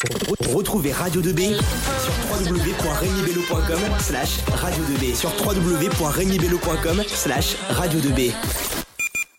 Retrouvez 0.00 0.92
Radio 0.92 1.20
2B 1.20 1.56
sur 1.58 2.12
www.regnibello.com 2.30 3.98
slash 3.98 4.44
radio 4.46 4.84
2B 4.84 5.12
sur 5.12 5.30
www.regnibello.com 5.44 7.02
slash 7.08 7.56
radio 7.70 7.98
2B. 7.98 8.32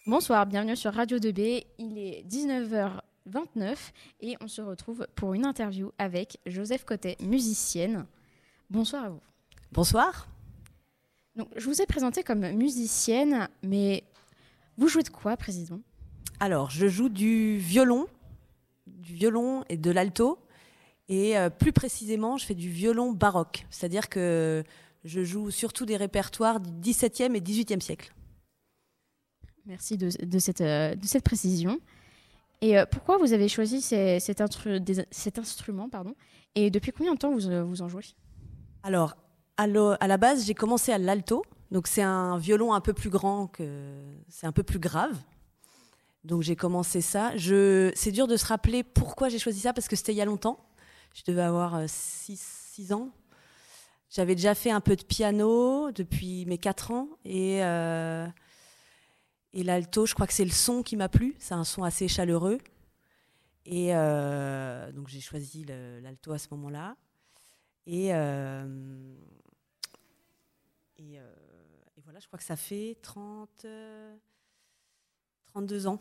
Bonsoir, 0.06 0.46
bienvenue 0.46 0.76
sur 0.76 0.94
Radio 0.94 1.18
2B. 1.18 1.64
Il 1.78 1.98
est 1.98 2.26
19h29 2.28 3.78
et 4.20 4.36
on 4.42 4.50
se 4.50 4.62
retrouve 4.62 5.08
pour 5.16 5.34
une 5.34 5.46
interview 5.46 5.94
avec 5.98 6.40
Joseph 6.46 6.84
Cotet, 6.84 7.16
musicienne. 7.22 8.06
Bonsoir 8.70 9.06
à 9.06 9.10
vous. 9.12 9.22
Bonsoir. 9.72 10.28
Donc, 11.38 11.48
je 11.56 11.66
vous 11.68 11.82
ai 11.82 11.86
présenté 11.86 12.22
comme 12.22 12.46
musicienne, 12.52 13.48
mais 13.64 14.04
vous 14.78 14.90
jouez 14.90 15.04
de 15.04 15.10
quoi, 15.10 15.38
président? 15.38 15.80
Alors, 16.42 16.70
je 16.70 16.90
joue 16.90 17.08
du 17.08 17.56
violon, 17.56 18.08
du 18.88 19.14
violon 19.14 19.64
et 19.70 19.78
de 19.78 19.92
l'alto. 19.92 20.38
Et 21.10 21.36
euh, 21.36 21.50
plus 21.50 21.74
précisément, 21.74 22.38
je 22.38 22.46
fais 22.46 22.54
du 22.54 22.70
violon 22.70 23.12
baroque. 23.12 23.66
C'est-à-dire 23.72 24.10
que 24.10 24.64
je 25.04 25.24
joue 25.24 25.50
surtout 25.50 25.86
des 25.86 25.98
répertoires 25.98 26.60
du 26.60 26.92
XVIIe 26.92 27.36
et 27.36 27.42
XVIIIe 27.42 27.82
siècle. 27.82 28.14
Merci 29.66 29.98
de, 29.98 30.10
de, 30.24 30.40
cette, 30.40 30.62
euh, 30.62 30.96
de 30.96 31.06
cette, 31.06 31.24
précision. 31.24 31.80
Et 32.62 32.78
euh, 32.78 32.86
pourquoi 32.86 33.18
vous 33.18 33.34
avez 33.34 33.48
choisi 33.48 33.82
ces, 33.82 34.20
cet, 34.20 34.40
instru 34.40 34.80
des, 34.80 35.06
cet, 35.10 35.40
instrument 35.40 35.90
pardon, 35.90 36.14
Et 36.56 36.70
depuis 36.70 36.92
combien 36.92 37.14
de 37.16 37.20
temps 37.20 37.32
vous, 37.32 37.68
vous 37.68 37.82
en 37.82 37.88
jouez? 37.88 38.06
Alors, 38.84 39.16
à, 39.58 39.64
à, 39.64 40.08
la 40.08 40.18
base, 40.18 40.46
j'ai 40.46 40.54
commencé 40.54 40.92
à 40.92 41.00
l'alto. 41.00 41.44
Donc, 41.72 41.88
c'est 41.88 42.02
un 42.04 42.38
violon 42.38 42.74
un 42.74 42.82
peu 42.82 42.94
plus 42.94 43.10
grand, 43.10 43.48
que 43.48 44.04
c'est 44.28 44.48
un 44.48 44.52
peu 44.52 44.64
plus 44.64 44.80
grave. 44.80 45.18
Donc, 46.24 46.44
j'ai 46.44 46.56
commencé 46.56 47.02
ça. 47.02 47.36
Je... 47.36 47.92
C'est 47.96 48.12
dur 48.12 48.28
de 48.28 48.38
se 48.38 48.46
rappeler 48.46 48.84
pourquoi 48.84 49.30
j'ai 49.30 49.40
choisi 49.40 49.60
ça, 49.60 49.74
parce 49.74 49.88
que 49.88 49.96
c'était 49.96 50.12
il 50.12 50.18
y 50.18 50.22
a 50.22 50.26
longtemps. 50.26 50.69
Je 51.14 51.24
devais 51.26 51.42
avoir 51.42 51.82
6 51.88 52.94
ans. 52.94 53.12
J'avais 54.10 54.34
déjà 54.36 54.56
fait 54.56 54.72
un 54.72 54.82
peu 54.82 54.96
de 54.96 55.04
piano 55.04 55.92
depuis 55.92 56.46
mes 56.48 56.58
4 56.58 56.92
ans. 56.92 57.10
Et, 57.26 57.64
euh, 57.64 58.28
et 59.54 59.64
l'alto, 59.64 60.08
je 60.08 60.16
crois 60.16 60.26
que 60.26 60.34
c'est 60.34 60.46
le 60.46 60.52
son 60.52 60.82
qui 60.82 60.96
m'a 60.96 61.10
plu. 61.10 61.36
C'est 61.38 61.54
un 61.54 61.64
son 61.64 61.84
assez 61.84 62.08
chaleureux. 62.08 62.58
Et 63.66 63.96
euh, 63.96 64.92
donc 64.94 65.10
j'ai 65.10 65.22
choisi 65.22 65.64
l'alto 65.66 66.32
à 66.32 66.40
ce 66.40 66.48
moment-là. 66.52 66.96
Et, 67.86 68.14
euh, 68.14 69.16
et, 70.98 71.16
et, 71.16 72.02
voilà, 72.04 72.20
je 72.20 72.28
crois 72.28 72.40
que 72.40 72.46
ça 72.46 72.56
fait 72.56 72.98
30, 73.04 73.68
32 75.46 75.88
ans. 75.88 76.00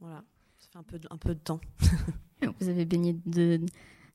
Voilà, 0.00 0.24
ça 0.58 0.68
fait 0.68 0.78
un 0.78 0.82
peu, 0.82 1.00
un 1.10 1.16
peu 1.16 1.34
de 1.34 1.40
temps. 1.40 1.60
Vous 2.60 2.68
avez 2.68 2.84
baigné 2.84 3.16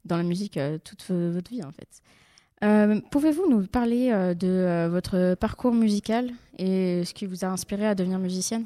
dans 0.06 0.18
la 0.18 0.24
musique 0.24 0.58
euh, 0.58 0.78
toute 0.84 1.04
votre 1.10 1.50
vie, 1.50 1.64
en 1.64 1.72
fait. 1.72 2.02
Euh, 2.64 3.02
Pouvez-vous 3.12 3.50
nous 3.50 3.68
parler 3.68 4.12
euh, 4.12 4.34
de 4.34 4.88
votre 4.90 5.36
parcours 5.36 5.74
musical 5.74 6.32
et 6.58 7.04
ce 7.06 7.14
qui 7.14 7.26
vous 7.26 7.44
a 7.44 7.48
inspiré 7.48 7.86
à 7.86 7.96
devenir 7.96 8.20
musicienne? 8.20 8.66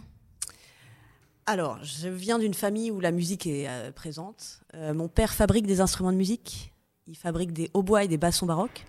Alors, 1.46 1.82
je 1.84 2.10
viens 2.10 2.40
d'une 2.40 2.54
famille 2.54 2.92
où 2.92 3.00
la 3.00 3.12
musique 3.12 3.48
est 3.48 3.70
présente. 3.96 4.62
mon 4.94 5.08
père 5.08 5.34
fabrique 5.34 5.66
des 5.66 5.80
instruments 5.80 6.12
de 6.12 6.18
musique. 6.18 6.74
Il 7.08 7.16
fabrique 7.16 7.54
des 7.54 7.72
hautbois 7.74 8.04
et 8.04 8.10
des 8.10 8.18
bassons 8.18 8.46
baroques. 8.46 8.86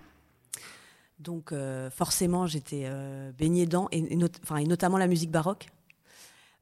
Donc, 1.19 1.53
forcément, 1.89 2.47
j'étais 2.47 2.91
baignée 3.37 3.65
not 3.65 3.87
et, 3.93 4.01
notamment 4.65 4.97
la 4.97 5.07
musique 5.07 5.31
baroque. 5.31 5.67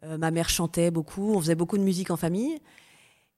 ma 0.04 0.30
mère 0.30 0.50
chantait 0.50 0.92
beaucoup, 0.92 1.34
on 1.34 1.40
faisait 1.40 1.56
beaucoup 1.56 1.80
de 1.80 1.84
musique 1.84 2.12
en 2.12 2.18
famille. 2.18 2.60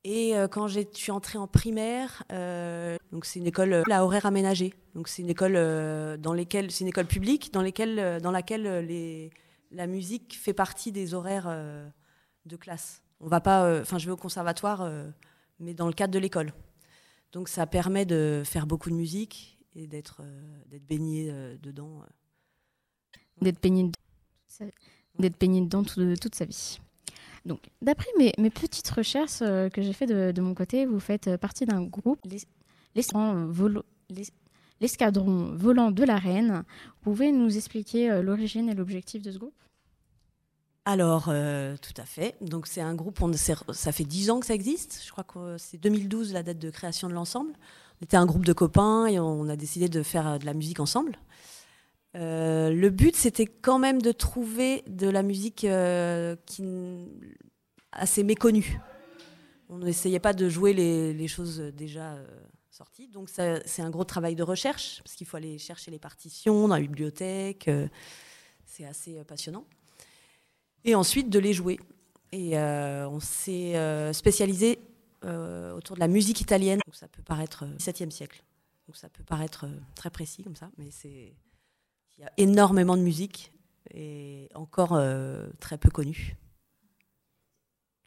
Et 0.05 0.36
euh, 0.36 0.47
quand 0.47 0.67
je 0.67 0.81
suis 0.94 1.11
entrée 1.11 1.38
en 1.38 1.47
primaire, 1.47 2.23
euh, 2.31 2.97
donc 3.11 3.25
c'est 3.25 3.39
une 3.39 3.47
école 3.47 3.73
euh, 3.73 3.83
à 3.92 4.03
horaire 4.03 4.25
aménagé. 4.25 4.73
Donc 4.95 5.09
c'est 5.09 5.22
une 5.22 5.30
école 5.30 5.56
euh, 5.56 6.16
dans 6.16 6.33
lesquelles 6.33 6.72
c'est 6.72 6.86
une 6.86 6.88
école 6.89 7.08
publique 7.08 7.52
dans 7.52 7.61
lesquelles 7.61 8.22
dans 8.22 8.31
laquelle 8.31 8.86
les, 8.86 9.29
la 9.72 9.88
musique 9.88 10.38
fait 10.40 10.53
partie 10.53 10.91
des 10.91 11.13
horaires 11.13 11.50
de 12.46 12.56
classe. 12.56 13.01
On 13.19 13.28
va 13.28 13.41
pas, 13.41 13.81
enfin 13.81 13.97
je 13.97 14.06
vais 14.06 14.13
au 14.13 14.18
conservatoire, 14.18 14.90
mais 15.59 15.73
dans 15.73 15.88
le 15.88 15.94
cadre 15.94 16.13
de 16.13 16.19
l'école. 16.19 16.53
Donc 17.34 17.50
ça 17.50 17.68
permet 17.68 18.06
de 18.06 18.41
faire 18.46 18.66
beaucoup 18.66 18.90
de 18.90 18.96
musique 18.96 19.59
et 19.75 19.85
d'être 19.85 20.22
d'être 20.68 20.85
baigné 20.85 21.31
dedans. 21.62 22.03
D'être 23.41 23.62
baigné 23.62 23.91
d'être 25.19 25.40
baigné 25.40 25.62
dedans 25.62 25.84
toute, 25.84 26.19
toute 26.19 26.35
sa 26.35 26.46
vie. 26.46 26.79
Donc, 27.45 27.69
d'après 27.81 28.09
mes, 28.17 28.50
petites 28.50 28.89
recherches 28.89 29.41
euh, 29.41 29.69
que 29.69 29.81
j'ai 29.81 29.94
fait 29.94 30.05
de, 30.05 30.41
mon 30.41 30.53
côté, 30.53 30.85
vous 30.85 31.00
faites 31.00 31.38
partie 31.38 31.66
d'un 31.66 31.83
groupe, 31.83 32.19
l'escadron 32.95 33.51
volant 35.55 35.91
de 35.91 36.03
la 36.03 36.17
Reine. 36.17 36.63
Vous 37.01 37.11
pouvez 37.11 37.31
nous 37.31 37.55
expliquer 37.55 38.11
euh, 38.11 38.22
l'origine 38.22 38.69
et 38.69 38.73
l'objectif 38.73 39.22
de 39.22 39.31
ce 39.31 39.38
groupe? 39.38 39.53
Alors, 40.85 41.28
euh, 41.29 41.75
tout 41.81 42.01
à 42.01 42.05
fait. 42.05 42.35
Donc, 42.41 42.67
c'est 42.67 42.81
un 42.81 42.95
groupe, 42.95 43.19
ça 43.73 43.91
fait 43.91 44.05
10 44.05 44.31
ans 44.31 44.39
que 44.39 44.45
ça 44.45 44.55
existe. 44.55 45.01
Je 45.05 45.11
crois 45.11 45.23
que 45.23 45.57
c'est 45.57 45.78
2012 45.78 46.33
la 46.33 46.44
date 46.44 46.59
de 46.59 46.69
création 46.69 47.07
de 47.07 47.13
l'ensemble. 47.13 47.53
On 48.01 48.05
était 48.05 48.17
un 48.17 48.25
groupe 48.25 48.45
de 48.45 48.53
copains 48.53 49.07
et 49.07 49.19
on 49.19 49.47
a 49.49 49.55
décidé 49.55 49.89
de 49.89 50.03
faire 50.03 50.39
de 50.39 50.45
la 50.45 50.53
musique 50.53 50.79
ensemble. 50.79 51.17
Euh, 52.16 52.72
le 52.72 52.90
but, 52.90 53.16
c'était 53.16 53.46
quand 53.46 53.80
même 53.80 54.02
de 54.02 54.12
trouver 54.12 54.84
de 54.88 55.08
la 55.08 55.22
musique 55.22 55.64
euh, 55.64 56.36
qui, 56.46 56.64
assez 57.92 58.24
méconnue. 58.24 58.80
On 59.70 59.78
n'essayait 59.80 60.20
pas 60.20 60.34
de 60.34 60.50
jouer 60.50 60.74
les, 60.74 61.28
choses 61.28 61.59
déjà 61.59 62.14
euh, 62.14 62.25
sorties. 62.72 63.08
Donc, 63.08 63.30
c'est 63.30 63.81
un 63.81 63.90
gros 63.92 64.03
travail 64.03 64.36
de 64.36 64.42
recherche, 64.42 65.02
parce 65.03 65.16
qu'il 65.16 65.28
faut 65.28 65.38
aller 65.38 65.59
chercher 65.59 65.92
les 65.92 66.00
partitions 66.00 66.68
dans 66.68 66.75
la 66.75 66.81
bibliothèque. 66.81 67.68
Euh, 67.68 67.88
c'est 68.66 68.86
assez 68.86 69.24
passionnant. 69.26 69.66
Et 70.86 70.96
ensuite, 70.96 71.30
de 71.30 71.40
les 71.40 71.53
jouer. 71.53 71.80
Et 72.31 72.58
on 72.58 73.20
s'est 73.20 74.14
spécialisé 74.14 74.80
autour 75.24 75.96
de 75.96 76.00
la 76.00 76.08
musique 76.08 76.41
italienne. 76.41 76.80
Donc, 76.86 76.96
ça 76.96 77.08
peut 77.08 77.24
paraître 77.24 77.66
17e 77.78 78.12
siècle. 78.12 78.44
Donc, 78.88 78.96
ça 78.96 79.09
peut 79.09 79.24
paraître 79.24 79.66
très 79.96 80.12
précis 80.12 80.44
comme 80.44 80.56
ça, 80.56 80.70
mais 80.78 80.90
c'est 80.91 81.34
il 82.19 82.24
y 82.24 82.25
a 82.25 82.31
énormément 82.38 82.97
de 82.97 83.02
musique 83.02 83.52
et 83.94 84.50
encore 84.53 84.94
euh, 84.94 85.47
très 85.59 85.78
peu 85.78 85.90
connue. 85.90 86.35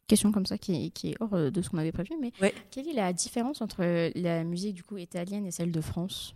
Question 0.07 0.31
comme 0.31 0.45
ça 0.45 0.57
qui, 0.57 0.91
qui 0.91 1.11
est 1.11 1.15
hors 1.19 1.33
euh, 1.33 1.49
de 1.49 1.61
ce 1.61 1.69
qu'on 1.69 1.79
avait 1.79 1.91
prévu, 1.91 2.11
mais 2.21 2.31
ouais. 2.41 2.53
quelle 2.69 2.87
est 2.87 2.93
la 2.93 3.11
différence 3.11 3.61
entre 3.61 4.11
la 4.15 4.43
musique 4.43 4.75
du 4.75 4.83
coup 4.83 4.97
italienne 4.97 5.45
et 5.45 5.51
celle 5.51 5.71
de 5.71 5.81
France? 5.81 6.35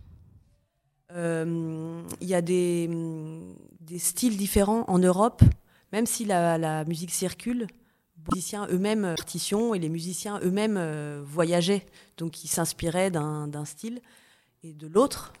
Euh, 1.12 2.02
Il 2.20 2.28
y 2.28 2.34
a 2.34 2.42
des, 2.42 2.90
des, 3.80 3.98
styles 3.98 4.36
différents 4.36 4.84
en 4.88 4.98
Europe, 4.98 5.42
même 5.92 6.06
si 6.06 6.24
la, 6.24 6.58
la 6.58 6.84
musique 6.84 7.10
circule. 7.10 7.66
Les 8.16 8.34
musiciens 8.34 8.66
eux-mêmes 8.70 9.14
partition 9.16 9.74
et 9.74 9.78
les 9.78 9.88
musiciens 9.88 10.40
eux-mêmes 10.42 10.76
euh, 10.76 11.22
voyageaient, 11.24 11.86
donc 12.16 12.44
ils 12.44 12.48
s'inspiraient 12.48 13.10
d'un 13.10 13.64
style 13.64 14.00
et 14.64 14.74
de 14.74 14.86
l'autre. 14.86 15.32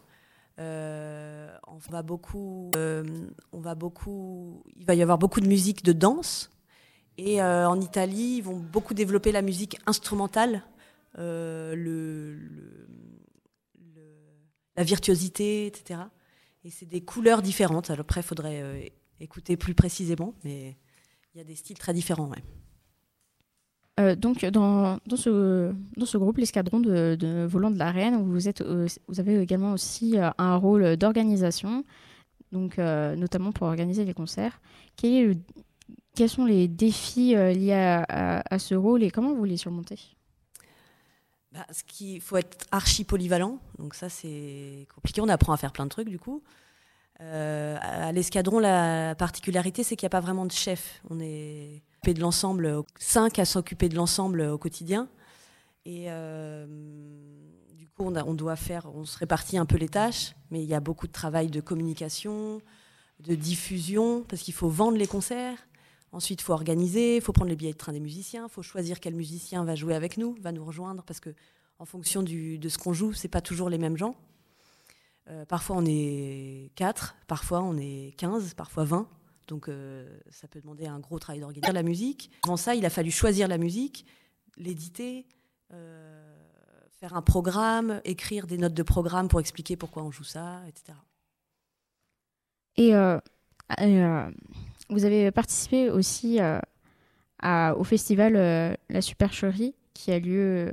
Euh, 0.58 1.56
on 1.68 1.76
va 1.76 2.02
beaucoup, 2.02 2.70
euh, 2.76 3.30
on 3.52 3.60
va 3.60 3.74
beaucoup, 3.74 4.64
il 4.76 4.84
va 4.84 4.94
y 4.94 5.02
avoir 5.02 5.18
beaucoup 5.18 5.40
de 5.40 5.46
musique 5.46 5.84
de 5.84 5.92
danse. 5.92 6.50
Et 7.16 7.40
euh, 7.42 7.68
en 7.68 7.80
Italie, 7.80 8.36
ils 8.38 8.42
vont 8.42 8.58
beaucoup 8.58 8.94
développer 8.94 9.32
la 9.32 9.42
musique 9.42 9.78
instrumentale, 9.86 10.62
le, 11.16 11.74
le, 11.74 12.34
le, 13.78 14.02
la 14.76 14.84
virtuosité, 14.84 15.66
etc. 15.66 16.00
Et 16.64 16.70
c'est 16.70 16.86
des 16.86 17.00
couleurs 17.00 17.42
différentes. 17.42 17.90
Alors 17.90 18.02
après, 18.02 18.20
il 18.20 18.24
faudrait 18.24 18.92
écouter 19.20 19.56
plus 19.56 19.74
précisément, 19.74 20.34
mais 20.44 20.76
il 21.34 21.38
y 21.38 21.40
a 21.40 21.44
des 21.44 21.56
styles 21.56 21.78
très 21.78 21.92
différents. 21.92 22.28
Ouais. 22.28 22.42
Euh, 23.98 24.14
donc, 24.14 24.44
dans, 24.44 24.98
ce, 25.16 25.72
dans 25.96 26.06
ce 26.06 26.18
groupe, 26.18 26.38
l'escadron 26.38 26.80
de, 26.80 27.16
de 27.18 27.44
volants 27.44 27.70
de 27.70 27.78
la 27.78 27.90
Reine, 27.90 28.22
vous, 28.22 28.48
êtes, 28.48 28.60
euh, 28.60 28.86
vous 29.08 29.18
avez 29.18 29.40
également 29.40 29.72
aussi 29.72 30.18
euh, 30.18 30.30
un 30.38 30.56
rôle 30.56 30.96
d'organisation, 30.96 31.84
donc 32.52 32.78
notamment 32.78 33.52
pour 33.52 33.66
organiser 33.66 34.04
les 34.04 34.14
concerts. 34.14 34.60
Quels 34.96 35.36
sont 36.28 36.44
les 36.44 36.66
défis 36.66 37.34
liés 37.34 38.04
à, 38.08 38.58
ce 38.58 38.74
rôle 38.74 39.02
et 39.02 39.10
comment 39.10 39.34
vous 39.34 39.44
les 39.44 39.56
surmontez? 39.58 39.98
Bah, 41.52 41.66
ce 41.70 41.82
qu'il 41.82 42.20
faut 42.20 42.36
être 42.36 42.66
archi 42.70 43.04
polyvalent, 43.04 43.58
donc 43.78 43.94
ça 43.94 44.08
c'est 44.08 44.86
compliqué. 44.94 45.20
On 45.20 45.28
apprend 45.28 45.52
à 45.52 45.56
faire 45.56 45.72
plein 45.72 45.84
de 45.84 45.90
trucs 45.90 46.08
du 46.08 46.18
coup. 46.18 46.42
À 47.20 48.12
l'escadron, 48.12 48.60
la 48.60 49.14
particularité, 49.14 49.82
c'est 49.82 49.96
qu'il 49.96 50.06
n'y 50.06 50.10
a 50.10 50.16
pas 50.16 50.20
vraiment 50.20 50.46
de 50.46 50.52
chef. 50.52 51.02
On 51.10 51.20
est 51.20 51.82
de 52.06 52.20
l'ensemble, 52.20 52.82
cinq 52.98 53.38
à 53.38 53.44
s'occuper 53.44 53.88
de 53.88 53.96
l'ensemble 53.96 54.40
au 54.42 54.58
quotidien. 54.58 55.08
Et 55.84 56.06
euh, 56.08 56.66
du 57.74 57.88
coup, 57.88 58.04
on, 58.04 58.34
doit 58.34 58.56
faire, 58.56 58.86
on 58.94 59.04
se 59.04 59.18
répartit 59.18 59.58
un 59.58 59.66
peu 59.66 59.76
les 59.76 59.88
tâches, 59.88 60.34
mais 60.50 60.62
il 60.62 60.68
y 60.68 60.74
a 60.74 60.80
beaucoup 60.80 61.06
de 61.06 61.12
travail 61.12 61.48
de 61.48 61.60
communication, 61.60 62.60
de 63.20 63.34
diffusion, 63.34 64.22
parce 64.28 64.42
qu'il 64.42 64.54
faut 64.54 64.68
vendre 64.68 64.96
les 64.98 65.06
concerts. 65.06 65.58
Ensuite, 66.12 66.40
il 66.40 66.44
faut 66.44 66.54
organiser, 66.54 67.16
il 67.16 67.22
faut 67.22 67.32
prendre 67.32 67.50
les 67.50 67.56
billets 67.56 67.72
de 67.72 67.78
train 67.78 67.92
des 67.92 68.00
musiciens, 68.00 68.46
il 68.48 68.52
faut 68.52 68.62
choisir 68.62 69.00
quel 69.00 69.14
musicien 69.14 69.64
va 69.64 69.74
jouer 69.74 69.94
avec 69.94 70.16
nous, 70.16 70.34
va 70.40 70.52
nous 70.52 70.64
rejoindre, 70.64 71.02
parce 71.04 71.20
que 71.20 71.34
en 71.78 71.84
fonction 71.84 72.22
de 72.22 72.68
ce 72.68 72.78
qu'on 72.78 72.92
joue, 72.92 73.12
c'est 73.12 73.28
pas 73.28 73.40
toujours 73.40 73.68
les 73.68 73.78
mêmes 73.78 73.96
gens. 73.96 74.16
Euh, 75.28 75.44
parfois 75.44 75.76
on 75.76 75.84
est 75.86 76.70
4, 76.74 77.16
parfois 77.26 77.60
on 77.60 77.76
est 77.76 78.14
15, 78.16 78.54
parfois 78.54 78.84
20. 78.84 79.08
Donc 79.48 79.68
euh, 79.68 80.06
ça 80.30 80.46
peut 80.46 80.60
demander 80.60 80.86
un 80.86 81.00
gros 81.00 81.18
travail 81.18 81.40
d'organisation. 81.40 81.74
La 81.74 81.82
musique, 81.82 82.30
avant 82.44 82.56
ça, 82.56 82.74
il 82.74 82.84
a 82.86 82.90
fallu 82.90 83.10
choisir 83.10 83.48
la 83.48 83.58
musique, 83.58 84.06
l'éditer, 84.56 85.26
euh, 85.72 86.36
faire 87.00 87.14
un 87.14 87.22
programme, 87.22 88.00
écrire 88.04 88.46
des 88.46 88.58
notes 88.58 88.74
de 88.74 88.82
programme 88.82 89.28
pour 89.28 89.40
expliquer 89.40 89.76
pourquoi 89.76 90.02
on 90.04 90.10
joue 90.10 90.24
ça, 90.24 90.62
etc. 90.68 90.96
Et 92.76 92.92
vous 94.88 95.04
avez 95.04 95.30
participé 95.32 95.90
aussi 95.90 96.38
à, 97.40 97.74
au 97.76 97.84
festival 97.84 98.34
La 98.88 99.00
Supercherie 99.02 99.74
qui 99.94 100.12
a 100.12 100.18
lieu 100.20 100.72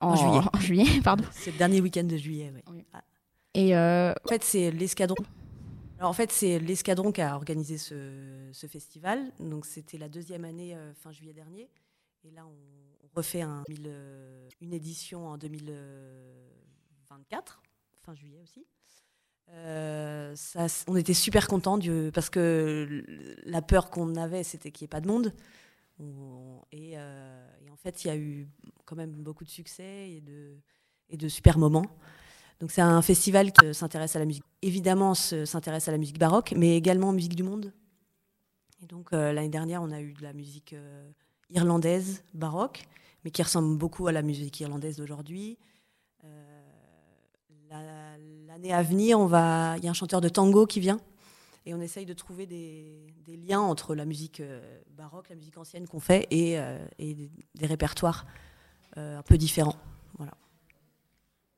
en, 0.00 0.16
juillet. 0.16 0.46
En 0.52 0.58
juillet 0.58 1.00
pardon. 1.04 1.24
C'est 1.30 1.52
le 1.52 1.58
dernier 1.58 1.80
week-end 1.80 2.04
de 2.04 2.16
juillet, 2.16 2.52
oui. 2.70 2.84
Ah. 2.92 3.02
Et 3.54 3.76
euh, 3.76 4.12
En 4.24 4.28
fait, 4.28 4.42
c'est 4.42 4.70
l'escadron. 4.70 5.22
Alors, 5.98 6.10
en 6.10 6.14
fait, 6.14 6.32
c'est 6.32 6.58
l'escadron 6.58 7.12
qui 7.12 7.22
a 7.22 7.36
organisé 7.36 7.78
ce, 7.78 8.66
festival. 8.68 9.32
Donc, 9.38 9.66
c'était 9.66 9.98
la 9.98 10.08
deuxième 10.08 10.44
année, 10.44 10.74
euh, 10.74 10.92
fin 10.94 11.12
juillet 11.12 11.32
dernier. 11.32 11.70
Et 12.24 12.30
là, 12.30 12.46
on, 12.46 12.54
refait 13.14 13.44
euh, 13.44 14.48
une 14.60 14.72
édition 14.72 15.28
en 15.28 15.38
2024, 15.38 17.62
fin 18.02 18.14
juillet 18.14 18.40
aussi. 18.42 18.66
Euh, 19.50 20.34
on 20.88 20.96
était 20.96 21.14
super 21.14 21.46
contents 21.46 21.78
parce 22.12 22.30
que 22.30 23.04
la 23.44 23.62
peur 23.62 23.90
qu'on 23.90 24.16
avait, 24.16 24.42
c'était 24.42 24.70
qu'il 24.70 24.84
n'y 24.84 24.86
ait 24.86 24.88
pas 24.88 25.00
de 25.00 25.06
monde. 25.06 25.32
On, 26.00 26.60
et, 26.72 26.94
euh, 26.96 27.46
en 27.70 27.76
fait, 27.76 28.04
il 28.04 28.08
y 28.08 28.10
a 28.10 28.16
eu 28.16 28.48
quand 28.84 28.96
même 28.96 29.12
beaucoup 29.12 29.44
de 29.44 29.50
succès 29.50 30.20
et 31.08 31.16
de 31.16 31.28
super 31.28 31.58
moments. 31.58 31.86
Donc 32.60 32.70
c'est 32.70 32.80
un 32.80 33.02
festival 33.02 33.52
qui 33.52 33.74
s'intéresse 33.74 34.16
à 34.16 34.18
la 34.18 34.24
musique. 34.24 34.44
Évidemment, 34.62 35.14
s'intéresse 35.14 35.88
à 35.88 35.92
la 35.92 35.98
musique 35.98 36.18
baroque, 36.18 36.54
mais 36.56 36.76
également 36.76 37.12
musique 37.12 37.36
du 37.36 37.42
monde. 37.42 37.72
Et 38.82 38.86
donc 38.86 39.12
euh, 39.12 39.32
l'année 39.32 39.48
dernière, 39.48 39.82
on 39.82 39.90
a 39.90 40.00
eu 40.00 40.12
de 40.12 40.22
la 40.22 40.34
musique 40.34 40.74
euh, 40.74 41.10
irlandaise 41.48 42.22
baroque, 42.34 42.86
mais 43.24 43.30
qui 43.30 43.42
ressemble 43.42 43.78
beaucoup 43.78 44.06
à 44.08 44.12
la 44.12 44.20
musique 44.20 44.60
irlandaise 44.60 44.96
d'aujourd'hui. 44.96 45.58
Euh, 46.24 46.60
L'année 48.46 48.72
à 48.72 48.82
venir, 48.82 49.18
on 49.18 49.26
va, 49.26 49.74
il 49.78 49.84
y 49.84 49.88
a 49.88 49.90
un 49.90 49.94
chanteur 49.94 50.20
de 50.20 50.28
tango 50.28 50.64
qui 50.64 50.78
vient, 50.78 51.00
et 51.66 51.74
on 51.74 51.80
essaye 51.80 52.06
de 52.06 52.12
trouver 52.12 52.46
des, 52.46 53.12
liens 53.26 53.60
entre 53.60 53.96
la 53.96 54.04
musique 54.04 54.40
baroque, 54.96 55.28
la 55.28 55.34
musique 55.34 55.58
ancienne 55.58 55.88
qu'on 55.88 55.98
fait, 55.98 56.28
et, 56.30 56.56
des, 57.00 57.66
répertoires 57.66 58.26
un 58.94 59.22
peu 59.22 59.36
différents. 59.36 59.74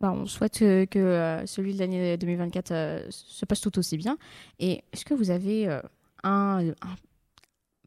Bah, 0.00 0.12
on 0.12 0.26
souhaite 0.26 0.58
que, 0.58 0.84
que 0.84 1.42
celui 1.46 1.74
de 1.74 1.78
l'année 1.78 2.16
2024 2.18 3.06
se 3.10 3.44
passe 3.46 3.60
tout 3.60 3.78
aussi 3.78 3.96
bien. 3.96 4.18
Et 4.58 4.84
est-ce 4.92 5.04
que 5.04 5.14
vous 5.14 5.30
avez 5.30 5.80
un, 6.22 6.72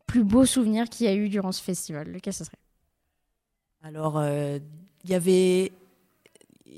plus 0.08 0.24
beau 0.24 0.46
souvenir 0.46 0.90
qu'il 0.90 1.06
y 1.06 1.10
a 1.10 1.14
eu 1.14 1.30
durant 1.30 1.52
ce 1.52 1.62
festival? 1.62 2.12
Lequel 2.12 2.34
ce 2.34 2.46
serait? 2.46 2.58
Alors, 3.84 4.24
il 4.26 5.10
y 5.10 5.14
avait 5.14 5.72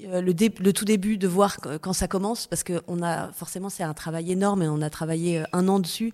le, 0.03 0.71
tout 0.71 0.85
début 0.85 1.17
de 1.17 1.27
voir 1.27 1.57
quand 1.81 1.93
ça 1.93 2.07
commence, 2.07 2.47
parce 2.47 2.63
que 2.63 2.81
on 2.87 3.01
a 3.01 3.31
forcément 3.31 3.69
c'est 3.69 3.83
un 3.83 3.93
travail 3.93 4.31
énorme 4.31 4.63
et 4.63 4.67
on 4.67 4.81
a 4.81 4.89
travaillé 4.89 5.43
un 5.53 5.67
an 5.67 5.79
dessus. 5.79 6.13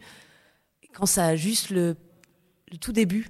Quand 0.94 1.06
ça 1.06 1.26
a 1.28 1.36
juste 1.36 1.70
le, 1.70 1.96
le 2.72 2.78
tout 2.78 2.92
début, 2.92 3.30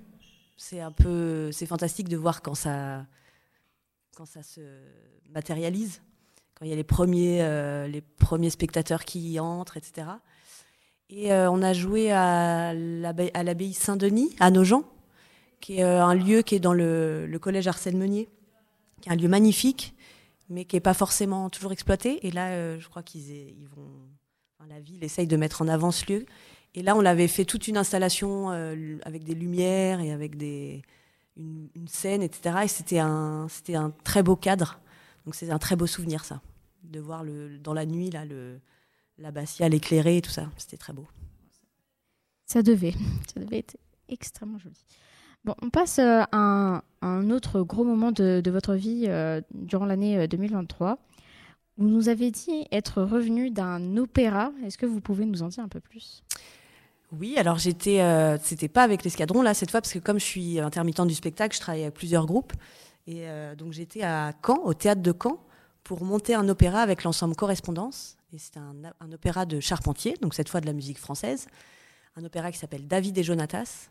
c'est 0.58 0.80
un 0.80 0.92
peu 0.92 1.52
c'est 1.52 1.66
fantastique 1.66 2.10
de 2.10 2.18
voir 2.18 2.42
quand 2.42 2.56
ça 2.56 3.06
quand 4.18 4.26
ça 4.26 4.42
se 4.42 4.62
matérialise, 5.30 6.02
quand 6.56 6.66
il 6.66 6.70
y 6.70 6.74
a 6.74 6.76
les 6.76 6.84
premiers 6.84 7.44
euh, 7.44 7.88
les 7.88 8.02
premiers 8.02 8.50
spectateurs 8.50 9.06
qui 9.06 9.34
y 9.34 9.40
entrent, 9.40 9.78
etc. 9.78 10.08
Et 11.12 11.32
euh, 11.32 11.52
on 11.52 11.62
a 11.62 11.72
joué 11.74 12.12
à 12.12 12.74
l'abbaye 12.74 13.74
Saint-Denis 13.74 14.36
à 14.40 14.50
Nogent, 14.50 14.84
qui 15.62 15.78
est 15.78 15.84
euh, 15.84 16.04
un 16.04 16.16
lieu 16.16 16.42
qui 16.42 16.56
est 16.56 16.60
dans 16.60 16.74
le, 16.74 17.38
collège 17.40 17.68
Arsène 17.68 18.00
Meunier, 18.00 18.28
qui 19.02 19.10
est 19.10 19.12
un 19.12 19.16
lieu 19.16 19.28
magnifique 19.28 19.94
mais 20.50 20.64
qui 20.64 20.78
n'est 20.78 20.82
pas 20.82 20.94
forcément 20.94 21.50
toujours 21.50 21.74
exploité. 21.74 22.26
Et 22.26 22.32
là, 22.32 22.80
je 22.80 22.88
crois 22.88 23.04
qu'ils 23.04 23.30
ils 23.30 23.68
vont. 23.76 23.92
Enfin, 24.58 24.70
la 24.70 24.80
ville 24.80 25.04
essaye 25.04 25.28
de 25.28 25.36
mettre 25.36 25.62
en 25.62 25.68
avant 25.68 25.92
ce 25.92 26.10
lieu. 26.10 26.26
Et 26.74 26.84
là, 26.84 26.96
on 26.96 27.04
avait 27.04 27.28
fait 27.28 27.44
toute 27.44 27.68
une 27.68 27.76
installation 27.76 28.48
avec 29.04 29.26
des 29.26 29.36
lumières 29.36 30.00
et 30.00 30.14
avec 30.14 30.38
des, 30.38 30.84
une, 31.38 31.88
scène, 31.88 32.22
etc. 32.22 32.58
Et 32.64 32.68
c'était 32.68 33.00
un, 33.00 33.48
c'était 33.50 33.76
un 33.76 33.92
très 34.04 34.24
beau 34.24 34.36
cadre. 34.36 34.80
Donc 35.26 35.36
c'est 35.36 35.50
un 35.50 35.60
très 35.60 35.76
beau 35.76 35.88
souvenir, 35.88 36.26
ça, 36.26 36.42
de 36.84 37.00
voir 37.00 37.24
le, 37.24 37.58
dans 37.60 37.74
la 37.74 37.86
nuit 37.86 38.10
là, 38.10 38.26
le, 38.26 38.60
l'abbatiale 39.18 39.74
éclairée 39.74 40.18
et 40.18 40.22
tout 40.22 40.32
ça. 40.32 40.50
C'était 40.58 40.78
très 40.78 40.94
beau. 40.94 41.06
Ça 42.46 42.62
devait. 42.62 42.94
Ça 43.34 43.40
devait 43.40 43.60
être 43.60 43.78
extrêmement 44.10 44.58
joli. 44.60 44.86
Bon, 45.44 45.54
on 45.62 45.70
passe 45.70 46.00
à 46.00 46.28
un, 46.32 46.82
un, 47.02 47.30
autre 47.30 47.62
gros 47.62 47.84
moment 47.84 48.12
de, 48.12 48.42
de 48.44 48.52
votre 48.52 48.76
vie 48.76 49.06
euh, 49.08 49.42
durant 49.54 49.86
l'année 49.86 50.28
2023. 50.28 50.98
Vous 51.78 51.88
nous 51.88 52.10
avez 52.10 52.32
dit 52.32 52.66
être 52.72 53.04
revenu 53.04 53.52
d'un 53.52 53.98
opéra. 53.98 54.52
Est-ce 54.66 54.78
que 54.78 54.88
vous 54.88 55.00
pouvez 55.00 55.26
nous 55.26 55.44
en 55.44 55.50
dire 55.50 55.64
un 55.64 55.68
peu 55.68 55.80
plus? 55.80 56.24
Oui, 57.12 57.38
alors 57.38 57.58
j'étais, 57.58 58.02
euh, 58.02 58.38
c'était 58.42 58.68
pas 58.68 58.84
avec 58.84 59.04
l'escadron 59.04 59.42
là 59.42 59.54
cette 59.54 59.72
fois 59.72 59.80
parce 59.80 59.94
que 59.94 60.00
comme 60.00 60.20
je 60.20 60.26
suis 60.26 60.60
intermittente 60.60 61.08
du 61.08 61.14
spectacle, 61.14 61.56
je 61.56 61.62
travaille 61.62 61.84
avec 61.84 61.94
plusieurs 61.94 62.26
groupes 62.26 62.54
et 63.08 63.30
euh, 63.30 63.56
donc 63.56 63.72
j'étais 63.72 64.04
à 64.04 64.34
Caen, 64.46 64.62
au 64.66 64.74
théâtre 64.74 65.02
de 65.02 65.14
Caen, 65.14 65.40
pour 65.84 66.04
monter 66.04 66.36
un 66.36 66.48
opéra 66.50 66.82
avec 66.82 67.04
l'ensemble 67.04 67.36
Correspondance. 67.36 68.18
Et 68.34 68.38
c'était 68.38 68.60
un, 68.60 69.12
opéra 69.14 69.46
de 69.46 69.62
Charpentier, 69.62 70.16
donc 70.22 70.34
cette 70.34 70.50
fois 70.50 70.60
de 70.60 70.66
la 70.66 70.74
musique 70.74 71.00
française, 71.00 71.48
un 72.18 72.26
opéra 72.26 72.52
qui 72.52 72.58
s'appelle 72.58 72.86
David 72.86 73.18
et 73.18 73.24
Jonatas. 73.24 73.90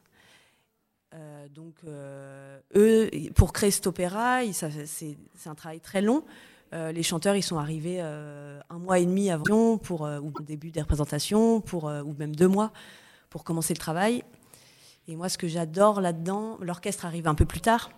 Euh, 1.15 1.49
donc, 1.49 1.77
euh, 1.87 2.61
eux, 2.75 3.11
pour 3.35 3.55
créer 3.55 3.71
cet 3.71 3.87
opéra, 3.87 4.41
c'est 4.53 5.17
un 5.47 5.55
travail 5.55 5.81
très 5.81 6.03
long. 6.03 6.23
Les 6.73 7.03
chanteurs, 7.03 7.37
ils 7.37 7.43
sont 7.43 7.57
arrivés 7.57 8.03
un 8.03 8.79
mois 8.79 8.99
et 8.99 9.07
demi 9.07 9.31
avant, 9.31 9.79
pour, 9.79 10.07
début 10.43 10.71
des 10.71 10.83
représentations, 10.83 11.63
pour, 11.63 11.85
ou 11.85 12.15
même 12.19 12.37
deux 12.37 12.49
mois, 12.49 12.71
pour 13.37 13.44
commencer 13.44 13.75
le 13.75 13.79
travail. 13.79 14.25
Et 15.09 15.15
moi, 15.15 15.29
ce 15.29 15.37
que 15.37 15.47
j'adore 15.47 16.00
là-dedans, 16.00 16.56
l'orchestre 16.62 17.05
arrive 17.05 17.29
un 17.29 17.35
peu 17.35 17.44
plus 17.44 17.61
tard, 17.61 17.91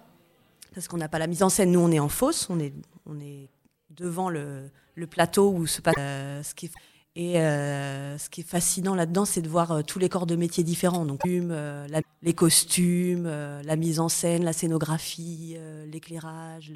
parce 0.74 0.88
qu'on 0.88 0.96
n'a 0.96 1.08
pas 1.08 1.20
la 1.20 1.28
mise 1.28 1.44
en 1.44 1.48
scène. 1.48 1.70
Nous, 1.70 1.78
on 1.78 1.92
est 1.92 2.00
en 2.00 2.08
fosse, 2.08 2.50
on 2.50 2.58
est, 2.58 2.74
on 3.06 3.20
est 3.20 3.48
devant 3.90 4.30
le, 4.30 4.68
le 4.96 5.06
plateau 5.06 5.52
où 5.52 5.68
se 5.68 5.80
passe 5.80 5.94
ce 5.94 6.54
qui 6.56 6.66
est 6.66 6.72
et 7.14 7.40
euh, 7.40 8.18
ce 8.18 8.28
qui 8.28 8.40
est 8.40 8.44
fascinant 8.44 8.96
là-dedans, 8.96 9.24
c'est 9.24 9.40
de 9.40 9.48
voir 9.48 9.70
euh, 9.70 9.82
tous 9.82 10.00
les 10.00 10.08
corps 10.08 10.26
de 10.26 10.34
métiers 10.34 10.64
différents. 10.64 11.04
Donc, 11.04 11.24
euh, 11.24 11.86
les 12.22 12.34
costumes, 12.34 13.26
euh, 13.26 13.62
la 13.62 13.76
mise 13.76 14.00
en 14.00 14.08
scène, 14.08 14.42
la 14.42 14.52
scénographie, 14.52 15.54
euh, 15.56 15.86
l'éclairage, 15.86 16.72